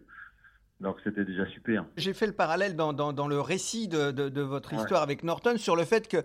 Que 0.82 1.02
c'était 1.04 1.26
déjà 1.26 1.46
super. 1.48 1.86
J'ai 1.98 2.14
fait 2.14 2.28
le 2.28 2.34
parallèle 2.34 2.76
dans, 2.76 2.94
dans, 2.94 3.28
le 3.28 3.42
récit 3.42 3.88
de, 3.88 4.12
de, 4.12 4.42
votre 4.42 4.74
histoire 4.74 5.02
avec 5.02 5.24
Norton 5.24 5.58
sur 5.58 5.76
le 5.76 5.84
fait 5.84 6.08
que 6.08 6.24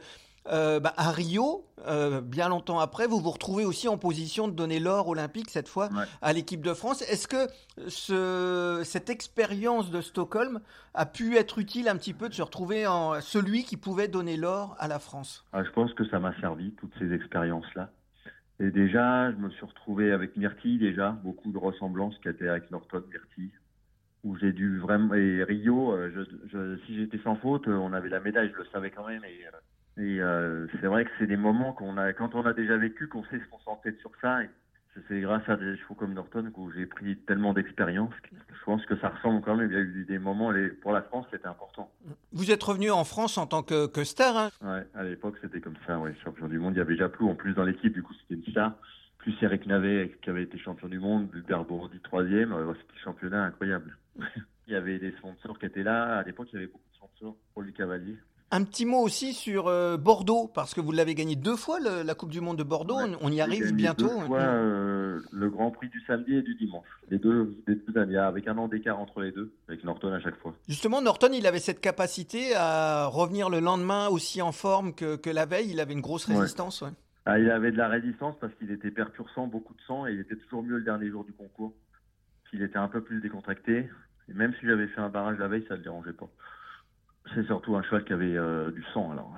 euh, 0.49 0.81
bah, 0.81 0.95
à 0.97 1.11
Rio, 1.11 1.67
euh, 1.87 2.21
bien 2.21 2.49
longtemps 2.49 2.79
après, 2.79 3.07
vous 3.07 3.21
vous 3.21 3.31
retrouvez 3.31 3.65
aussi 3.65 3.89
en 3.89 3.99
position 3.99 4.49
de 4.49 4.55
donner 4.55 4.81
l'or 4.81 5.09
olympique, 5.09 5.51
cette 5.51 5.69
fois, 5.69 5.91
à 6.23 6.33
l'équipe 6.33 6.63
de 6.63 6.73
France. 6.73 7.03
Est-ce 7.03 7.29
que 7.29 7.47
ce, 7.89 8.83
cette 8.85 9.11
expérience 9.11 9.91
de 9.91 10.01
Stockholm 10.01 10.61
a 10.95 11.07
pu 11.07 11.37
être 11.37 11.59
utile 11.59 11.89
un 11.89 11.97
petit 11.97 12.15
peu 12.15 12.29
de 12.29 12.35
se 12.35 12.43
retrouver 12.43 12.87
en 12.87 13.21
celui 13.21 13.65
qui 13.65 13.77
pouvait 13.77 14.09
donner 14.09 14.37
l'or 14.37 14.77
à 14.79 14.89
la 14.89 14.99
France? 14.99 15.45
Ah, 15.53 15.63
Je 15.63 15.71
pense 15.71 15.93
que 15.93 16.07
ça 16.09 16.19
m'a 16.19 16.35
servi, 16.41 16.73
toutes 16.73 16.93
ces 16.99 17.13
expériences-là. 17.13 17.91
Et 18.61 18.71
déjà, 18.71 19.31
je 19.33 19.37
me 19.37 19.51
suis 19.51 19.65
retrouvé 19.65 20.13
avec 20.13 20.37
Myrtille, 20.37 20.79
déjà, 20.79 21.11
beaucoup 21.11 21.51
de 21.51 21.59
ressemblances 21.59 22.19
qui 22.23 22.29
étaient 22.29 22.49
avec 22.49 22.71
Norton, 22.71 23.03
Myrtille, 23.11 23.51
où 24.25 24.37
j'ai 24.37 24.53
dû 24.53 24.79
vraiment. 24.79 25.15
Et 25.15 25.43
Rio, 25.45 25.93
euh, 25.93 26.27
je, 26.53 26.77
si 26.87 26.97
j'étais 26.97 27.19
sans 27.19 27.37
faute, 27.37 27.69
euh, 27.69 27.77
on 27.77 27.93
avait 27.93 28.09
la 28.09 28.21
médaille, 28.21 28.51
je 28.53 28.59
le 28.59 28.67
savais 28.73 28.91
quand 28.91 29.07
même. 29.07 29.23
Et, 29.25 30.21
euh, 30.21 30.67
c'est 30.81 30.87
vrai 30.87 31.05
que 31.05 31.11
c'est 31.19 31.27
des 31.27 31.37
moments 31.37 31.73
qu'on 31.73 31.97
a, 31.99 32.13
quand 32.13 32.35
on 32.35 32.45
a 32.47 32.53
déjà 32.53 32.77
vécu, 32.77 33.09
qu'on 33.09 33.25
sait 33.25 33.39
se 33.39 33.51
concentrer 33.51 33.95
sur 34.01 34.11
ça. 34.21 34.43
Et 34.43 34.49
c'est 35.09 35.21
grâce 35.21 35.49
à 35.49 35.57
des 35.57 35.77
chevaux 35.77 35.95
comme 35.95 36.15
Norton 36.15 36.51
que 36.51 36.61
j'ai 36.77 36.87
pris 36.87 37.17
tellement 37.17 37.53
d'expérience. 37.53 38.13
Je 38.33 38.65
pense 38.65 38.85
que 38.87 38.97
ça 38.99 39.09
ressemble 39.09 39.41
quand 39.43 39.57
même. 39.57 39.71
Il 39.71 39.75
y 39.75 39.77
a 39.77 39.81
eu 39.81 40.05
des 40.07 40.19
moments, 40.19 40.53
pour 40.83 40.93
la 40.93 41.03
France, 41.03 41.27
c'était 41.31 41.47
important. 41.47 41.91
Vous 42.33 42.51
êtes 42.51 42.63
revenu 42.63 42.91
en 42.91 43.05
France 43.05 43.39
en 43.39 43.47
tant 43.47 43.63
que, 43.63 44.05
star 44.05 44.37
hein? 44.37 44.51
Ouais, 44.63 44.87
à 44.95 45.05
l'époque, 45.05 45.37
c'était 45.41 45.61
comme 45.61 45.77
ça. 45.87 45.99
Ouais, 45.99 46.15
champion 46.25 46.49
du 46.49 46.59
monde. 46.59 46.75
Il 46.75 46.79
y 46.79 46.83
avait 46.83 46.97
Japlou 46.97 47.29
en 47.29 47.35
plus 47.35 47.55
dans 47.55 47.65
l'équipe, 47.65 47.93
du 47.93 48.03
coup, 48.03 48.15
c'était 48.15 48.35
une 48.35 48.51
star. 48.51 48.75
Plus 49.19 49.35
Eric 49.43 49.67
Navet, 49.67 50.17
qui 50.23 50.31
avait 50.31 50.45
été 50.45 50.59
champion 50.59 50.89
du 50.89 50.99
monde, 50.99 51.29
Hubert 51.35 51.65
Bourdi, 51.65 52.01
troisième. 52.01 52.55
C'était 52.75 53.01
un 53.01 53.05
championnat 53.05 53.45
incroyable. 53.45 53.97
il 54.67 54.73
y 54.73 54.77
avait 54.77 54.99
des 54.99 55.13
sponsors 55.13 55.59
qui 55.59 55.67
étaient 55.67 55.83
là. 55.83 56.19
À 56.19 56.23
l'époque, 56.23 56.49
il 56.53 56.57
y 56.57 56.59
avait 56.59 56.67
beaucoup 56.67 56.89
de 56.91 56.97
sponsors 56.97 57.37
pour 57.53 57.63
le 57.63 57.73
cavalier. 57.73 58.17
Un 58.53 58.65
petit 58.65 58.85
mot 58.85 58.99
aussi 58.99 59.33
sur 59.33 59.69
euh, 59.69 59.97
Bordeaux, 59.97 60.51
parce 60.53 60.75
que 60.75 60.81
vous 60.81 60.91
l'avez 60.91 61.15
gagné 61.15 61.37
deux 61.37 61.55
fois, 61.55 61.79
la 61.79 62.15
Coupe 62.17 62.31
du 62.31 62.41
Monde 62.41 62.59
de 62.59 62.65
Bordeaux. 62.65 62.99
on, 63.21 63.31
y 63.31 63.41
arrive 63.41 63.73
bientôt. 63.73 64.09
Deux 64.09 64.27
fois, 64.27 64.41
euh, 64.41 65.21
le 65.31 65.51
Grand 65.51 65.71
Prix 65.71 65.89
du 65.89 66.01
samedi 66.01 66.35
et 66.35 66.43
du 66.43 66.57
dimanche. 66.57 66.87
Les 67.11 67.19
deux, 67.19 67.57
les 67.69 67.77
deux 67.77 67.97
années, 67.97 68.17
avec 68.17 68.49
un 68.49 68.59
an 68.59 68.67
d'écart 68.67 68.99
entre 68.99 69.21
les 69.21 69.31
deux, 69.31 69.53
avec 69.69 69.85
Norton 69.85 70.13
à 70.13 70.19
chaque 70.19 70.37
fois. 70.39 70.53
Justement, 70.67 71.01
Norton, 71.01 71.31
il 71.33 71.47
avait 71.47 71.61
cette 71.61 71.81
capacité 71.81 72.57
à 72.57 73.07
revenir 73.07 73.51
le 73.51 73.61
lendemain 73.61 74.09
aussi 74.09 74.43
en 74.43 74.51
forme 74.51 74.95
que, 74.95 75.31
la 75.31 75.47
veille. 75.47 75.71
Il 75.71 75.79
avait 75.79 75.93
une 75.93 76.01
grosse 76.01 76.25
résistance. 76.25 76.83
Ah, 77.27 77.39
il 77.39 77.49
avait 77.51 77.71
de 77.71 77.77
la 77.77 77.87
résistance 77.87 78.35
parce 78.41 78.53
qu'il 78.55 78.73
était 78.73 78.91
percursant, 78.91 79.47
beaucoup 79.47 79.75
de 79.75 79.81
sang, 79.83 80.09
et 80.09 80.15
il 80.15 80.19
était 80.19 80.35
toujours 80.35 80.65
mieux 80.65 80.79
le 80.79 80.85
dernier 80.85 81.09
jour 81.09 81.25
du 81.25 81.33
concours. 81.33 81.73
Il 82.53 82.63
était 82.63 82.79
un 82.79 82.89
peu 82.89 83.01
plus 83.01 83.21
décontracté. 83.21 83.89
Et 84.31 84.35
même 84.35 84.55
si 84.61 84.67
j'avais 84.67 84.87
fait 84.89 85.01
un 85.01 85.09
barrage 85.09 85.39
la 85.39 85.49
veille, 85.49 85.65
ça 85.69 85.75
ne 85.75 85.79
le 85.79 85.85
dérangeait 85.85 86.13
pas. 86.13 86.29
C'est 87.35 87.45
surtout 87.47 87.77
un 87.77 87.83
cheval 87.83 88.05
qui 88.05 88.13
avait 88.13 88.37
euh, 88.37 88.71
du 88.71 88.85
sang. 88.95 89.11
Alors, 89.13 89.35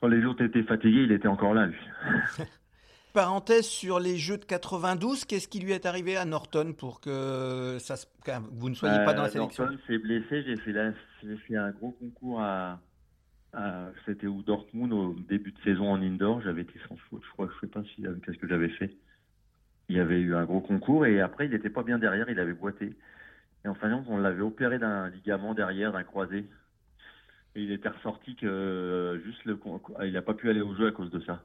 quand 0.00 0.08
les 0.08 0.24
autres 0.24 0.44
étaient 0.44 0.62
fatigués, 0.62 1.02
il 1.02 1.12
était 1.12 1.28
encore 1.28 1.54
là, 1.54 1.66
lui. 1.66 1.78
Parenthèse 3.12 3.66
sur 3.66 4.00
les 4.00 4.16
Jeux 4.16 4.38
de 4.38 4.44
92, 4.44 5.24
qu'est-ce 5.24 5.46
qui 5.46 5.60
lui 5.60 5.70
est 5.70 5.86
arrivé 5.86 6.16
à 6.16 6.24
Norton 6.24 6.72
pour 6.76 7.00
que 7.00 7.76
ça 7.78 7.94
vous 8.50 8.68
ne 8.68 8.74
soyez 8.74 9.04
pas 9.04 9.14
dans 9.14 9.22
la 9.22 9.28
euh, 9.28 9.30
sélection? 9.30 9.64
Norton 9.66 9.80
s'est 9.86 9.98
blessé. 9.98 10.42
J'ai 10.42 10.56
fait, 10.56 10.72
fait, 11.46 11.56
un 11.56 11.70
gros 11.70 11.92
concours 11.92 12.40
à, 12.40 12.80
c'était 14.04 14.26
où 14.26 14.42
Dortmund 14.42 14.92
au 14.92 15.14
début 15.28 15.52
de 15.52 15.58
saison 15.62 15.92
en 15.92 16.02
indoor. 16.02 16.40
J'avais 16.42 16.62
été 16.62 16.74
sans 16.88 16.96
faute. 17.08 17.22
Je 17.24 17.30
crois, 17.30 17.48
je 17.54 17.60
sais 17.60 17.72
pas 17.72 17.82
si 17.94 18.02
qu'est-ce 18.02 18.38
que 18.38 18.48
j'avais 18.48 18.70
fait. 18.70 18.90
Il 19.88 19.96
y 19.96 20.00
avait 20.00 20.18
eu 20.18 20.34
un 20.34 20.44
gros 20.44 20.60
concours 20.60 21.06
et 21.06 21.20
après 21.20 21.46
il 21.46 21.52
n'était 21.52 21.70
pas 21.70 21.84
bien 21.84 21.98
derrière. 21.98 22.28
Il 22.28 22.40
avait 22.40 22.52
boité. 22.52 22.96
Et 23.64 23.68
en 23.68 23.74
fin 23.74 23.88
de 23.88 23.94
compte, 23.94 24.06
on 24.08 24.18
l'avait 24.18 24.42
opéré 24.42 24.78
d'un 24.78 25.08
ligament 25.08 25.54
derrière, 25.54 25.92
d'un 25.92 26.04
croisé. 26.04 26.46
Et 27.56 27.62
il 27.62 27.72
était 27.72 27.88
ressorti 27.88 28.34
que 28.36 28.46
euh, 28.46 29.20
juste 29.20 29.44
le, 29.44 29.58
il 30.04 30.12
n'a 30.12 30.22
pas 30.22 30.34
pu 30.34 30.50
aller 30.50 30.60
au 30.60 30.74
jeu 30.74 30.88
à 30.88 30.92
cause 30.92 31.10
de 31.10 31.20
ça. 31.20 31.42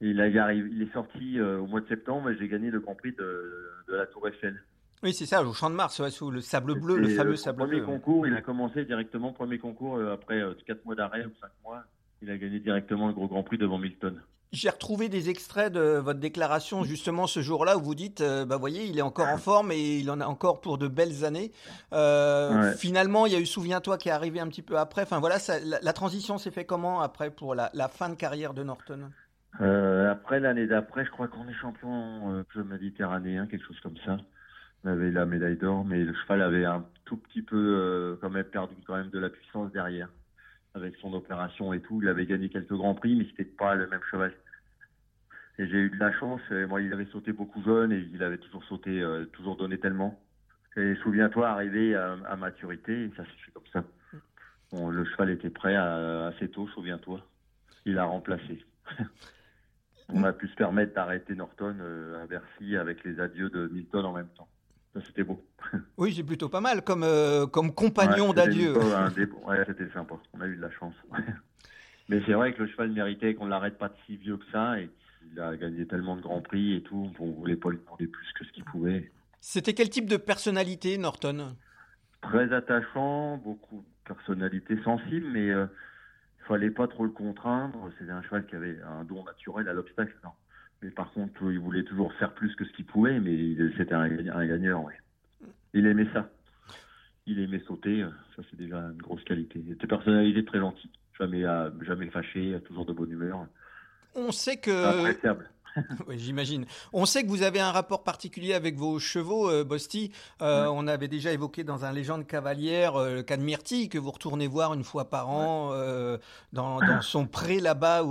Et 0.00 0.10
il, 0.10 0.20
arrive, 0.20 0.68
il 0.72 0.82
est 0.82 0.92
sorti 0.92 1.38
euh, 1.38 1.58
au 1.58 1.66
mois 1.66 1.80
de 1.80 1.88
septembre 1.88 2.30
et 2.30 2.36
j'ai 2.38 2.48
gagné 2.48 2.70
le 2.70 2.80
Grand 2.80 2.94
Prix 2.94 3.12
de, 3.12 3.68
la 3.88 4.06
Tour 4.06 4.28
Eiffel. 4.28 4.62
Oui, 5.02 5.12
c'est 5.12 5.26
ça, 5.26 5.42
au 5.42 5.52
Champ 5.52 5.70
de 5.70 5.74
Mars, 5.74 6.06
sous 6.10 6.30
le 6.30 6.40
sable 6.40 6.78
bleu, 6.78 6.98
le 6.98 7.08
fameux 7.08 7.36
sable 7.36 7.66
bleu. 7.66 7.80
Premier 7.80 7.82
concours, 7.82 8.26
il 8.26 8.34
a 8.34 8.42
commencé 8.42 8.84
directement, 8.84 9.32
premier 9.32 9.58
concours, 9.58 9.96
euh, 9.96 10.12
après 10.12 10.42
4 10.66 10.84
mois 10.84 10.94
d'arrêt 10.94 11.24
ou 11.24 11.32
5 11.40 11.48
mois, 11.64 11.84
il 12.22 12.30
a 12.30 12.36
gagné 12.36 12.60
directement 12.60 13.08
le 13.08 13.14
gros 13.14 13.26
Grand 13.26 13.42
Prix 13.42 13.58
devant 13.58 13.78
Milton. 13.78 14.20
J'ai 14.52 14.68
retrouvé 14.68 15.08
des 15.08 15.30
extraits 15.30 15.72
de 15.72 15.98
votre 15.98 16.18
déclaration 16.18 16.82
justement 16.82 17.28
ce 17.28 17.38
jour-là 17.38 17.76
où 17.76 17.80
vous 17.80 17.94
dites, 17.94 18.20
euh, 18.20 18.44
bah 18.44 18.56
voyez, 18.56 18.84
il 18.84 18.98
est 18.98 19.02
encore 19.02 19.28
en 19.28 19.36
forme 19.36 19.70
et 19.70 19.98
il 19.98 20.10
en 20.10 20.20
a 20.20 20.26
encore 20.26 20.60
pour 20.60 20.76
de 20.76 20.88
belles 20.88 21.24
années. 21.24 21.52
Euh, 21.92 22.72
finalement, 22.72 23.26
il 23.26 23.32
y 23.32 23.36
a 23.36 23.38
eu 23.38 23.46
Souviens-toi 23.46 23.96
qui 23.96 24.08
est 24.08 24.12
arrivé 24.12 24.40
un 24.40 24.48
petit 24.48 24.62
peu 24.62 24.76
après. 24.76 25.02
Enfin 25.02 25.20
voilà, 25.20 25.36
la, 25.82 25.92
transition 25.92 26.36
s'est 26.36 26.50
fait 26.50 26.64
comment 26.64 27.00
après 27.00 27.30
pour 27.30 27.54
la, 27.54 27.70
fin 27.88 28.08
de 28.08 28.16
carrière 28.16 28.52
de 28.52 28.64
Norton? 28.64 29.12
Euh, 29.60 30.10
Après 30.10 30.40
l'année 30.40 30.66
d'après, 30.66 31.04
je 31.04 31.10
crois 31.10 31.28
qu'on 31.28 31.48
est 31.48 31.54
champion 31.54 32.44
jeu 32.52 32.64
méditerranéen, 32.64 33.46
quelque 33.46 33.66
chose 33.66 33.80
comme 33.80 33.98
ça. 34.04 34.16
On 34.82 34.88
avait 34.88 35.12
la 35.12 35.26
médaille 35.26 35.58
d'or, 35.58 35.84
mais 35.84 36.02
le 36.02 36.12
cheval 36.12 36.42
avait 36.42 36.64
un 36.64 36.84
tout 37.04 37.18
petit 37.18 37.42
peu 37.42 38.18
quand 38.20 38.30
même 38.30 38.44
perdu 38.44 38.74
quand 38.84 38.96
même 38.96 39.10
de 39.10 39.18
la 39.20 39.30
puissance 39.30 39.70
derrière 39.70 40.08
avec 40.74 40.94
son 40.96 41.12
opération 41.14 41.72
et 41.72 41.80
tout. 41.80 42.00
Il 42.02 42.08
avait 42.08 42.26
gagné 42.26 42.48
quelques 42.48 42.72
grands 42.72 42.94
prix, 42.94 43.16
mais 43.16 43.26
c'était 43.30 43.44
pas 43.44 43.74
le 43.74 43.86
même 43.88 44.02
cheval. 44.10 44.32
Et 45.58 45.66
j'ai 45.68 45.78
eu 45.78 45.90
de 45.90 45.98
la 45.98 46.12
chance. 46.12 46.40
moi, 46.68 46.80
il 46.80 46.92
avait 46.92 47.06
sauté 47.06 47.32
beaucoup 47.32 47.62
jeune 47.62 47.92
et 47.92 48.08
il 48.12 48.22
avait 48.22 48.38
toujours 48.38 48.64
sauté, 48.64 49.04
toujours 49.32 49.56
donné 49.56 49.78
tellement. 49.78 50.18
Et 50.76 50.94
souviens-toi, 51.02 51.48
arrivé 51.48 51.94
à, 51.94 52.36
maturité, 52.36 53.10
ça 53.16 53.24
s'est 53.24 53.30
fait 53.44 53.52
comme 53.52 53.66
ça. 53.72 53.84
le 54.72 55.04
cheval 55.04 55.30
était 55.30 55.50
prêt 55.50 55.76
assez 55.76 56.48
tôt, 56.48 56.66
souviens-toi. 56.68 57.20
Il 57.84 57.98
a 57.98 58.04
remplacé. 58.04 58.64
On 60.08 60.24
a 60.24 60.32
pu 60.32 60.48
se 60.48 60.54
permettre 60.54 60.94
d'arrêter 60.94 61.34
Norton 61.34 61.76
à 62.22 62.26
Bercy 62.26 62.76
avec 62.76 63.04
les 63.04 63.20
adieux 63.20 63.50
de 63.50 63.68
Milton 63.68 64.04
en 64.06 64.12
même 64.12 64.28
temps 64.36 64.48
c'était 65.06 65.24
beau. 65.24 65.44
Oui, 65.96 66.14
c'est 66.14 66.24
plutôt 66.24 66.48
pas 66.48 66.60
mal 66.60 66.82
comme, 66.82 67.04
euh, 67.04 67.46
comme 67.46 67.74
compagnon 67.74 68.32
d'adieu. 68.32 68.76
Ouais, 68.76 69.64
c'était 69.66 69.88
sympa. 69.92 70.14
On 70.32 70.40
a 70.40 70.46
eu 70.46 70.56
de 70.56 70.60
la 70.60 70.70
chance. 70.70 70.94
Mais 72.08 72.20
c'est 72.26 72.32
vrai 72.32 72.52
que 72.52 72.62
le 72.62 72.68
cheval 72.68 72.90
méritait 72.90 73.34
qu'on 73.34 73.44
ne 73.44 73.50
l'arrête 73.50 73.78
pas 73.78 73.88
de 73.88 73.94
si 74.06 74.16
vieux 74.16 74.36
que 74.36 74.44
ça. 74.50 74.80
Et 74.80 74.90
il 75.30 75.40
a 75.40 75.56
gagné 75.56 75.86
tellement 75.86 76.16
de 76.16 76.22
grands 76.22 76.40
prix 76.40 76.74
et 76.74 76.82
tout. 76.82 77.12
On 77.20 77.26
ne 77.26 77.32
voulait 77.34 77.56
pas 77.56 77.70
lui 77.70 77.78
demander 77.78 78.08
plus 78.08 78.26
que 78.32 78.44
ce 78.44 78.50
qu'il 78.52 78.64
pouvait. 78.64 79.12
C'était 79.40 79.74
quel 79.74 79.90
type 79.90 80.08
de 80.08 80.16
personnalité, 80.16 80.98
Norton? 80.98 81.56
Très 82.22 82.52
attachant, 82.52 83.38
beaucoup 83.38 83.76
de 83.82 84.14
personnalité 84.14 84.76
sensible, 84.82 85.26
mais 85.32 85.46
il 85.46 85.52
euh, 85.52 85.62
ne 85.64 86.44
fallait 86.46 86.70
pas 86.70 86.88
trop 86.88 87.04
le 87.04 87.10
contraindre. 87.10 87.90
C'était 87.98 88.10
un 88.10 88.22
cheval 88.22 88.44
qui 88.46 88.56
avait 88.56 88.78
un 88.82 89.04
don 89.04 89.22
naturel 89.24 89.68
à 89.68 89.72
l'obstacle. 89.72 90.14
Mais 90.82 90.90
par 90.90 91.12
contre, 91.12 91.50
il 91.50 91.58
voulait 91.58 91.84
toujours 91.84 92.12
faire 92.14 92.32
plus 92.32 92.54
que 92.56 92.64
ce 92.64 92.72
qu'il 92.72 92.86
pouvait, 92.86 93.20
mais 93.20 93.56
c'était 93.76 93.94
un, 93.94 94.08
gagneur, 94.08 94.82
ouais. 94.84 94.94
Il 95.74 95.86
aimait 95.86 96.08
ça. 96.12 96.30
Il 97.26 97.38
aimait 97.38 97.60
sauter, 97.60 98.04
ça 98.34 98.42
c'est 98.50 98.56
déjà 98.56 98.78
une 98.78 99.02
grosse 99.02 99.22
qualité. 99.24 99.62
Il 99.64 99.72
était 99.72 99.86
personnalité 99.86 100.44
très 100.44 100.58
gentil, 100.58 100.90
jamais, 101.18 101.44
jamais 101.82 102.06
fâché, 102.06 102.58
toujours 102.64 102.86
de 102.86 102.92
bonne 102.92 103.12
humeur. 103.12 103.46
On 104.14 104.32
sait 104.32 104.56
que. 104.56 104.84
Appréciable. 104.84 105.48
oui, 106.08 106.18
j'imagine. 106.18 106.66
On 106.92 107.06
sait 107.06 107.22
que 107.22 107.28
vous 107.28 107.42
avez 107.42 107.60
un 107.60 107.70
rapport 107.70 108.04
particulier 108.04 108.54
avec 108.54 108.76
vos 108.76 108.98
chevaux, 108.98 109.50
euh, 109.50 109.64
Bosti. 109.64 110.12
Euh, 110.42 110.66
on 110.72 110.86
avait 110.86 111.08
déjà 111.08 111.32
évoqué 111.32 111.64
dans 111.64 111.84
un 111.84 111.92
légende 111.92 112.26
cavalière 112.26 112.96
euh, 112.96 113.14
le 113.16 113.22
cas 113.22 113.36
de 113.36 113.42
Myrtille, 113.42 113.88
que 113.88 113.98
vous 113.98 114.10
retournez 114.10 114.46
voir 114.46 114.74
une 114.74 114.84
fois 114.84 115.10
par 115.10 115.28
an 115.28 115.72
dans, 116.52 116.80
son 117.02 117.26
pré 117.26 117.60
là-bas 117.60 118.02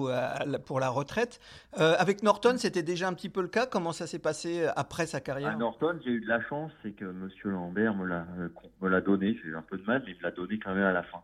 pour 0.65 0.79
la 0.79 0.89
retraite. 0.89 1.39
avec 1.73 2.23
Norton, 2.23 2.55
c'était 2.57 2.83
déjà 2.83 3.07
un 3.07 3.13
petit 3.13 3.29
peu 3.29 3.41
le 3.41 3.47
cas? 3.47 3.65
Comment 3.65 3.91
ça 3.91 4.07
s'est 4.07 4.19
passé 4.19 4.67
après 4.75 5.05
sa 5.05 5.19
carrière? 5.19 5.49
À 5.49 5.55
Norton, 5.55 5.99
j'ai 6.03 6.11
eu 6.11 6.21
de 6.21 6.27
la 6.27 6.41
chance, 6.41 6.71
c'est 6.83 6.91
que 6.91 7.05
Monsieur 7.05 7.49
Lambert 7.49 7.95
me 7.95 8.05
l'a 8.89 9.01
donné. 9.01 9.37
J'ai 9.41 9.49
eu 9.49 9.55
un 9.55 9.61
peu 9.61 9.77
de 9.77 9.83
mal, 9.83 10.03
mais 10.05 10.11
il 10.11 10.17
me 10.17 10.23
l'a 10.23 10.31
donné 10.31 10.59
quand 10.59 10.73
même 10.73 10.85
à 10.85 10.93
la 10.93 11.03
fin 11.03 11.21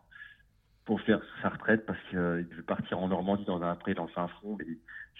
pour 0.84 1.00
faire 1.00 1.20
sa 1.42 1.48
retraite 1.48 1.84
parce 1.84 1.98
qu'il 2.08 2.18
devait 2.18 2.62
partir 2.66 2.98
en 3.00 3.08
Normandie 3.08 3.44
dans 3.44 3.60
un 3.60 3.74
pré 3.74 3.94
dans 3.94 4.06
fin 4.06 4.28
front. 4.28 4.56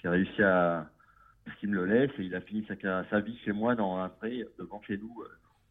J'ai 0.01 0.09
réussi 0.09 0.43
à, 0.43 0.87
ce 1.47 1.61
qu'il 1.61 1.71
me 1.71 1.77
le 1.77 1.87
laisse 1.87 2.11
et 2.19 2.25
il 2.25 2.35
a 2.35 2.41
fini 2.41 2.67
sa, 2.67 3.05
sa 3.09 3.21
vie 3.21 3.39
chez 3.45 3.53
moi 3.53 3.75
dans 3.75 3.97
un 3.97 4.09
pré 4.09 4.45
devant 4.59 4.83
chez 4.83 4.99
nous. 4.99 5.23
Euh, 5.23 5.29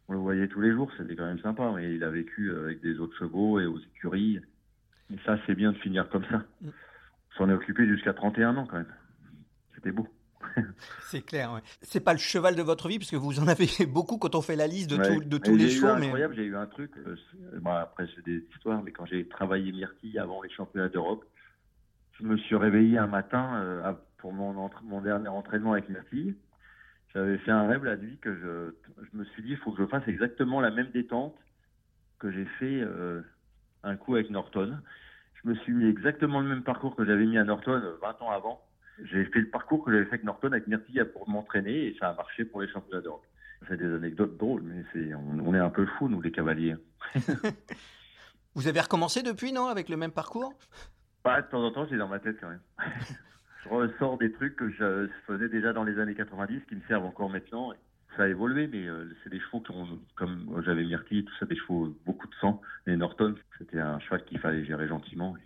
on 0.08 0.12
le 0.12 0.18
voyait 0.18 0.48
tous 0.48 0.60
les 0.60 0.72
jours, 0.72 0.90
c'était 0.96 1.16
quand 1.16 1.26
même 1.26 1.40
sympa. 1.40 1.72
Mais 1.74 1.94
il 1.94 2.04
a 2.04 2.10
vécu 2.10 2.50
euh, 2.50 2.64
avec 2.64 2.80
des 2.80 2.98
autres 2.98 3.16
chevaux 3.18 3.60
et 3.60 3.66
aux 3.66 3.78
écuries. 3.78 4.40
Et 5.12 5.18
ça, 5.24 5.38
c'est 5.46 5.54
bien 5.54 5.72
de 5.72 5.78
finir 5.78 6.08
comme 6.08 6.24
ça. 6.30 6.38
Mm. 6.60 6.68
On 6.68 7.38
s'en 7.38 7.50
est 7.50 7.54
occupé 7.54 7.86
jusqu'à 7.86 8.12
31 8.12 8.56
ans 8.56 8.66
quand 8.66 8.78
même. 8.78 8.94
C'était 9.74 9.92
beau. 9.92 10.08
c'est 11.00 11.22
clair. 11.22 11.52
Ouais. 11.52 11.60
C'est 11.82 12.00
pas 12.00 12.12
le 12.12 12.18
cheval 12.18 12.54
de 12.54 12.62
votre 12.62 12.88
vie, 12.88 12.98
parce 12.98 13.10
que 13.10 13.16
vous 13.16 13.40
en 13.40 13.48
avez 13.48 13.68
beaucoup 13.86 14.16
quand 14.16 14.34
on 14.34 14.42
fait 14.42 14.56
la 14.56 14.66
liste 14.66 14.90
de, 14.90 15.24
de 15.24 15.38
tous 15.38 15.56
les 15.56 15.68
chevaux. 15.68 15.94
Mais... 15.96 16.06
incroyable, 16.06 16.34
j'ai 16.36 16.44
eu 16.44 16.56
un 16.56 16.66
truc. 16.66 16.92
Euh, 16.98 17.16
après, 17.64 18.06
c'est 18.14 18.24
des 18.24 18.46
histoires, 18.54 18.82
mais 18.82 18.92
quand 18.92 19.06
j'ai 19.06 19.26
travaillé 19.28 19.72
Myrtille 19.72 20.18
avant 20.18 20.40
les 20.42 20.50
championnats 20.50 20.88
d'Europe, 20.88 21.24
je 22.18 22.24
me 22.24 22.36
suis 22.38 22.56
réveillé 22.56 22.96
un 22.96 23.08
matin 23.08 23.96
pour 24.18 24.32
mon, 24.32 24.70
mon 24.84 25.00
dernier 25.00 25.28
entraînement 25.28 25.72
avec 25.72 25.88
ma 25.88 26.02
fille. 26.04 26.34
J'avais 27.14 27.38
fait 27.38 27.50
un 27.50 27.66
rêve 27.66 27.84
la 27.84 27.96
nuit 27.96 28.18
que 28.20 28.34
je, 28.34 29.04
je 29.04 29.16
me 29.16 29.24
suis 29.24 29.42
dit, 29.42 29.50
il 29.50 29.56
faut 29.56 29.72
que 29.72 29.82
je 29.82 29.88
fasse 29.88 30.06
exactement 30.06 30.60
la 30.60 30.70
même 30.70 30.90
détente 30.90 31.34
que 32.18 32.30
j'ai 32.30 32.44
fait 32.58 32.80
euh, 32.82 33.22
un 33.82 33.96
coup 33.96 34.14
avec 34.14 34.30
Norton. 34.30 34.78
Je 35.42 35.48
me 35.48 35.54
suis 35.56 35.72
mis 35.72 35.86
exactement 35.86 36.40
le 36.40 36.48
même 36.48 36.62
parcours 36.62 36.96
que 36.96 37.04
j'avais 37.04 37.26
mis 37.26 37.38
à 37.38 37.44
Norton 37.44 37.72
20 37.72 38.08
euh, 38.08 38.24
ans 38.24 38.30
avant. 38.30 38.62
J'ai 39.04 39.24
fait 39.26 39.40
le 39.40 39.50
parcours 39.50 39.84
que 39.84 39.92
j'avais 39.92 40.04
fait 40.04 40.14
avec 40.14 40.24
Norton 40.24 40.48
avec 40.48 40.66
Myrtille 40.66 41.04
pour 41.12 41.28
m'entraîner 41.28 41.86
et 41.86 41.96
ça 41.98 42.10
a 42.10 42.14
marché 42.14 42.44
pour 42.44 42.62
les 42.62 42.68
championnats 42.68 43.02
d'Europe. 43.02 43.24
C'est 43.68 43.76
des 43.76 43.94
anecdotes 43.94 44.36
drôles, 44.36 44.62
mais 44.62 44.84
c'est, 44.92 45.14
on, 45.14 45.54
est 45.54 45.58
un 45.58 45.70
peu 45.70 45.86
fous, 45.86 46.08
nous, 46.08 46.20
les 46.20 46.30
cavaliers. 46.30 46.76
Vous 48.54 48.68
avez 48.68 48.80
recommencé 48.80 49.22
depuis, 49.22 49.52
non, 49.52 49.66
avec 49.66 49.88
le 49.88 49.96
même 49.96 50.12
parcours? 50.12 50.52
Pas 51.22 51.42
de 51.42 51.48
temps 51.48 51.62
en 51.62 51.70
temps, 51.70 51.86
c'est 51.88 51.96
dans 51.96 52.08
ma 52.08 52.18
tête 52.18 52.36
quand 52.40 52.48
même. 52.48 52.60
je 53.68 53.74
ressors 53.74 54.18
des 54.18 54.32
trucs 54.32 54.56
que 54.56 54.70
je 54.70 55.08
faisais 55.26 55.48
déjà 55.48 55.72
dans 55.72 55.84
les 55.84 55.98
années 55.98 56.14
90 56.14 56.60
qui 56.68 56.76
me 56.76 56.80
servent 56.88 57.04
encore 57.04 57.30
maintenant. 57.30 57.72
Ça 58.16 58.24
a 58.24 58.28
évolué, 58.28 58.66
mais 58.66 58.86
euh, 58.86 59.04
c'est 59.22 59.30
des 59.30 59.40
chevaux 59.40 59.60
qui 59.60 59.72
ont, 59.72 59.86
comme 60.14 60.62
j'avais 60.64 60.84
Myrtille, 60.84 61.24
tout 61.24 61.34
ça, 61.38 61.46
des 61.46 61.56
chevaux 61.56 61.94
beaucoup 62.06 62.26
de 62.26 62.34
sang. 62.40 62.62
Et 62.86 62.96
Norton, 62.96 63.34
c'était 63.58 63.78
un 63.78 63.98
cheval 64.00 64.24
qu'il 64.24 64.38
fallait 64.38 64.64
gérer 64.64 64.88
gentiment. 64.88 65.36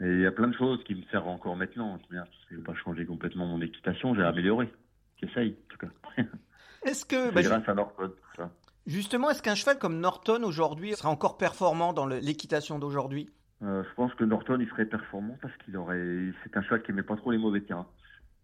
Et 0.00 0.06
il 0.06 0.20
y 0.20 0.26
a 0.26 0.32
plein 0.32 0.48
de 0.48 0.54
choses 0.54 0.82
qui 0.84 0.94
me 0.94 1.02
servent 1.10 1.28
encore 1.28 1.56
maintenant. 1.56 1.98
Je 2.10 2.56
n'ai 2.56 2.62
pas 2.62 2.74
changé 2.74 3.04
complètement 3.04 3.46
mon 3.46 3.60
équitation, 3.60 4.14
j'ai 4.14 4.22
amélioré. 4.22 4.72
J'essaye, 5.20 5.56
en 5.64 5.72
tout 5.72 5.78
cas. 5.78 6.22
Est-ce 6.86 7.04
que. 7.04 7.32
Bah, 7.32 7.42
grâce 7.42 7.68
à 7.68 7.74
Norton, 7.74 8.12
ça. 8.36 8.50
Justement, 8.86 9.30
est-ce 9.30 9.42
qu'un 9.42 9.54
cheval 9.54 9.78
comme 9.78 9.98
Norton 9.98 10.42
aujourd'hui 10.42 10.92
sera 10.92 11.08
encore 11.08 11.38
performant 11.38 11.94
dans 11.94 12.04
l'équitation 12.06 12.78
d'aujourd'hui? 12.78 13.30
Euh, 13.64 13.82
je 13.82 13.94
pense 13.94 14.12
que 14.14 14.24
Norton 14.24 14.58
il 14.60 14.68
serait 14.68 14.84
performant 14.84 15.38
parce 15.40 15.56
qu'il 15.58 15.76
aurait. 15.76 16.32
C'est 16.42 16.56
un 16.56 16.62
cheval 16.62 16.82
qui 16.82 16.90
aimait 16.90 17.02
pas 17.02 17.16
trop 17.16 17.32
les 17.32 17.38
mauvais 17.38 17.62
terrains. 17.62 17.88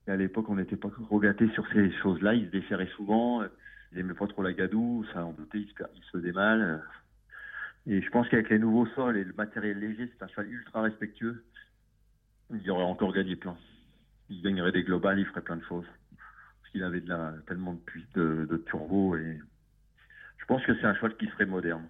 Et 0.06 0.10
à 0.10 0.16
l'époque, 0.16 0.48
on 0.48 0.56
n'était 0.56 0.76
pas 0.76 0.88
trop 0.88 1.20
gâté 1.20 1.48
sur 1.50 1.66
ces 1.72 1.92
choses-là. 1.98 2.34
Il 2.34 2.46
se 2.46 2.50
déférait 2.50 2.88
souvent. 2.96 3.42
Il 3.92 3.98
aimait 3.98 4.14
pas 4.14 4.26
trop 4.26 4.42
la 4.42 4.54
gadoue. 4.54 5.04
Ça 5.12 5.24
en 5.24 5.32
doutait. 5.32 5.58
Il 5.58 5.68
se, 5.68 6.10
faisait 6.10 6.32
mal. 6.32 6.82
Et 7.86 8.00
je 8.00 8.10
pense 8.10 8.28
qu'avec 8.28 8.48
les 8.48 8.58
nouveaux 8.58 8.86
sols 8.94 9.18
et 9.18 9.24
le 9.24 9.34
matériel 9.34 9.78
léger, 9.78 10.10
c'est 10.12 10.24
un 10.24 10.28
cheval 10.28 10.50
ultra 10.50 10.82
respectueux. 10.82 11.44
Il 12.50 12.70
aurait 12.70 12.84
encore 12.84 13.12
gagné 13.12 13.36
plein. 13.36 13.56
Il 14.30 14.40
gagnerait 14.40 14.72
des 14.72 14.84
globales. 14.84 15.18
Il 15.18 15.26
ferait 15.26 15.42
plein 15.42 15.56
de 15.56 15.64
choses 15.64 15.86
parce 16.60 16.72
qu'il 16.72 16.82
avait 16.82 17.00
de 17.02 17.08
la, 17.10 17.34
tellement 17.46 17.74
de 17.74 17.80
de, 18.14 18.46
de 18.46 18.56
turbo 18.56 19.16
et 19.16 19.38
je 20.38 20.44
pense 20.46 20.64
que 20.64 20.74
c'est 20.76 20.86
un 20.86 20.94
cheval 20.94 21.16
qui 21.16 21.26
serait 21.26 21.46
moderne. 21.46 21.86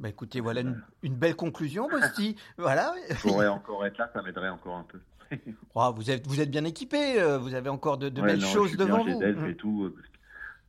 Bah 0.00 0.08
écoutez, 0.08 0.40
voilà 0.40 0.62
une, 1.02 1.16
belle 1.16 1.34
conclusion, 1.34 1.88
Bosti. 1.88 2.36
voilà. 2.56 2.94
pourrais 3.22 3.48
encore 3.48 3.84
être 3.84 3.98
là, 3.98 4.08
ça 4.12 4.22
m'aiderait 4.22 4.48
encore 4.48 4.76
un 4.76 4.84
peu. 4.84 5.00
oh, 5.74 5.92
vous, 5.94 6.10
êtes, 6.10 6.26
vous 6.26 6.40
êtes 6.40 6.50
bien 6.50 6.64
équipé, 6.64 7.20
euh, 7.20 7.36
vous 7.36 7.54
avez 7.54 7.68
encore 7.68 7.98
de, 7.98 8.08
belles 8.08 8.40
choses 8.40 8.76
devant 8.76 9.04
vous. 9.04 9.20
J'ai 9.20 9.50
et 9.50 9.56
tout, 9.56 9.84
euh, 9.84 9.94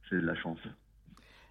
j'ai 0.09 0.17
de 0.17 0.25
la 0.25 0.35
chance. 0.35 0.59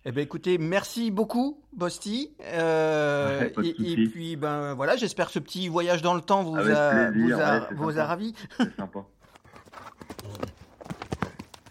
Eh 0.04 0.12
ben 0.12 0.22
écoutez, 0.22 0.58
merci 0.58 1.10
beaucoup, 1.10 1.62
Bosti. 1.72 2.34
Euh, 2.42 3.48
et, 3.62 4.08
puis 4.08 4.36
ben 4.36 4.74
voilà, 4.74 4.96
j'espère 4.96 5.26
que 5.26 5.32
ce 5.32 5.38
petit 5.38 5.68
voyage 5.68 6.02
dans 6.02 6.14
le 6.14 6.20
temps 6.20 6.42
vous 6.42 6.56
a, 6.56 7.10
vous 7.10 7.98
a, 7.98 8.04
ravi. 8.04 8.34
C'est 8.56 8.76
sympa. 8.76 9.00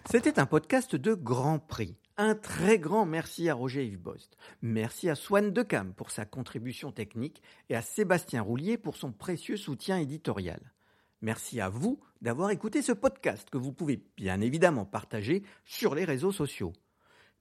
C'était 0.10 0.40
un 0.40 0.46
podcast 0.46 0.96
de 0.96 1.16
Grand 1.16 1.60
Prix. 1.60 1.98
Un 2.20 2.34
très 2.34 2.80
grand 2.80 3.06
merci 3.06 3.48
à 3.48 3.54
Roger 3.54 3.86
Yves 3.86 4.02
Bost. 4.02 4.38
Merci 4.64 5.08
à 5.08 5.14
Swan 5.14 5.54
Decam 5.54 5.94
pour 5.94 6.10
sa 6.10 6.26
contribution 6.26 6.92
technique 6.92 7.44
et 7.70 7.76
à 7.76 7.84
Sébastien 7.84 8.42
Roulier 8.42 8.80
pour 8.80 8.98
son 8.98 9.12
précieux 9.12 9.56
soutien 9.56 10.00
éditorial. 10.00 10.74
Merci 11.22 11.62
à 11.62 11.70
vous 11.70 12.00
d'avoir 12.22 12.50
écouté 12.50 12.82
ce 12.82 12.92
podcast 12.92 13.48
que 13.52 13.60
vous 13.60 13.72
pouvez 13.72 14.04
bien 14.18 14.42
évidemment 14.42 14.84
partager 14.84 15.44
sur 15.64 15.94
les 15.94 16.06
réseaux 16.06 16.32
sociaux. 16.32 16.74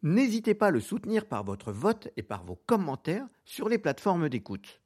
N'hésitez 0.02 0.52
pas 0.52 0.66
à 0.66 0.70
le 0.70 0.80
soutenir 0.80 1.24
par 1.24 1.42
votre 1.42 1.72
vote 1.72 2.08
et 2.18 2.22
par 2.22 2.44
vos 2.44 2.56
commentaires 2.66 3.26
sur 3.46 3.70
les 3.70 3.78
plateformes 3.78 4.28
d'écoute. 4.28 4.82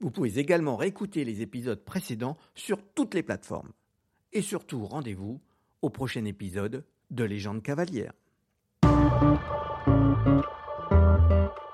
Vous 0.00 0.10
pouvez 0.10 0.40
également 0.40 0.74
réécouter 0.74 1.24
les 1.24 1.40
épisodes 1.40 1.84
précédents 1.84 2.36
sur 2.56 2.82
toutes 2.96 3.14
les 3.14 3.22
plateformes. 3.22 3.70
Et 4.32 4.42
surtout, 4.42 4.84
rendez-vous 4.84 5.40
au 5.82 5.90
prochain 5.90 6.24
épisode 6.24 6.84
de 7.12 7.22
Légende 7.22 7.62
cavalière. 7.62 8.12
Thank 9.20 9.40
you. 10.88 11.69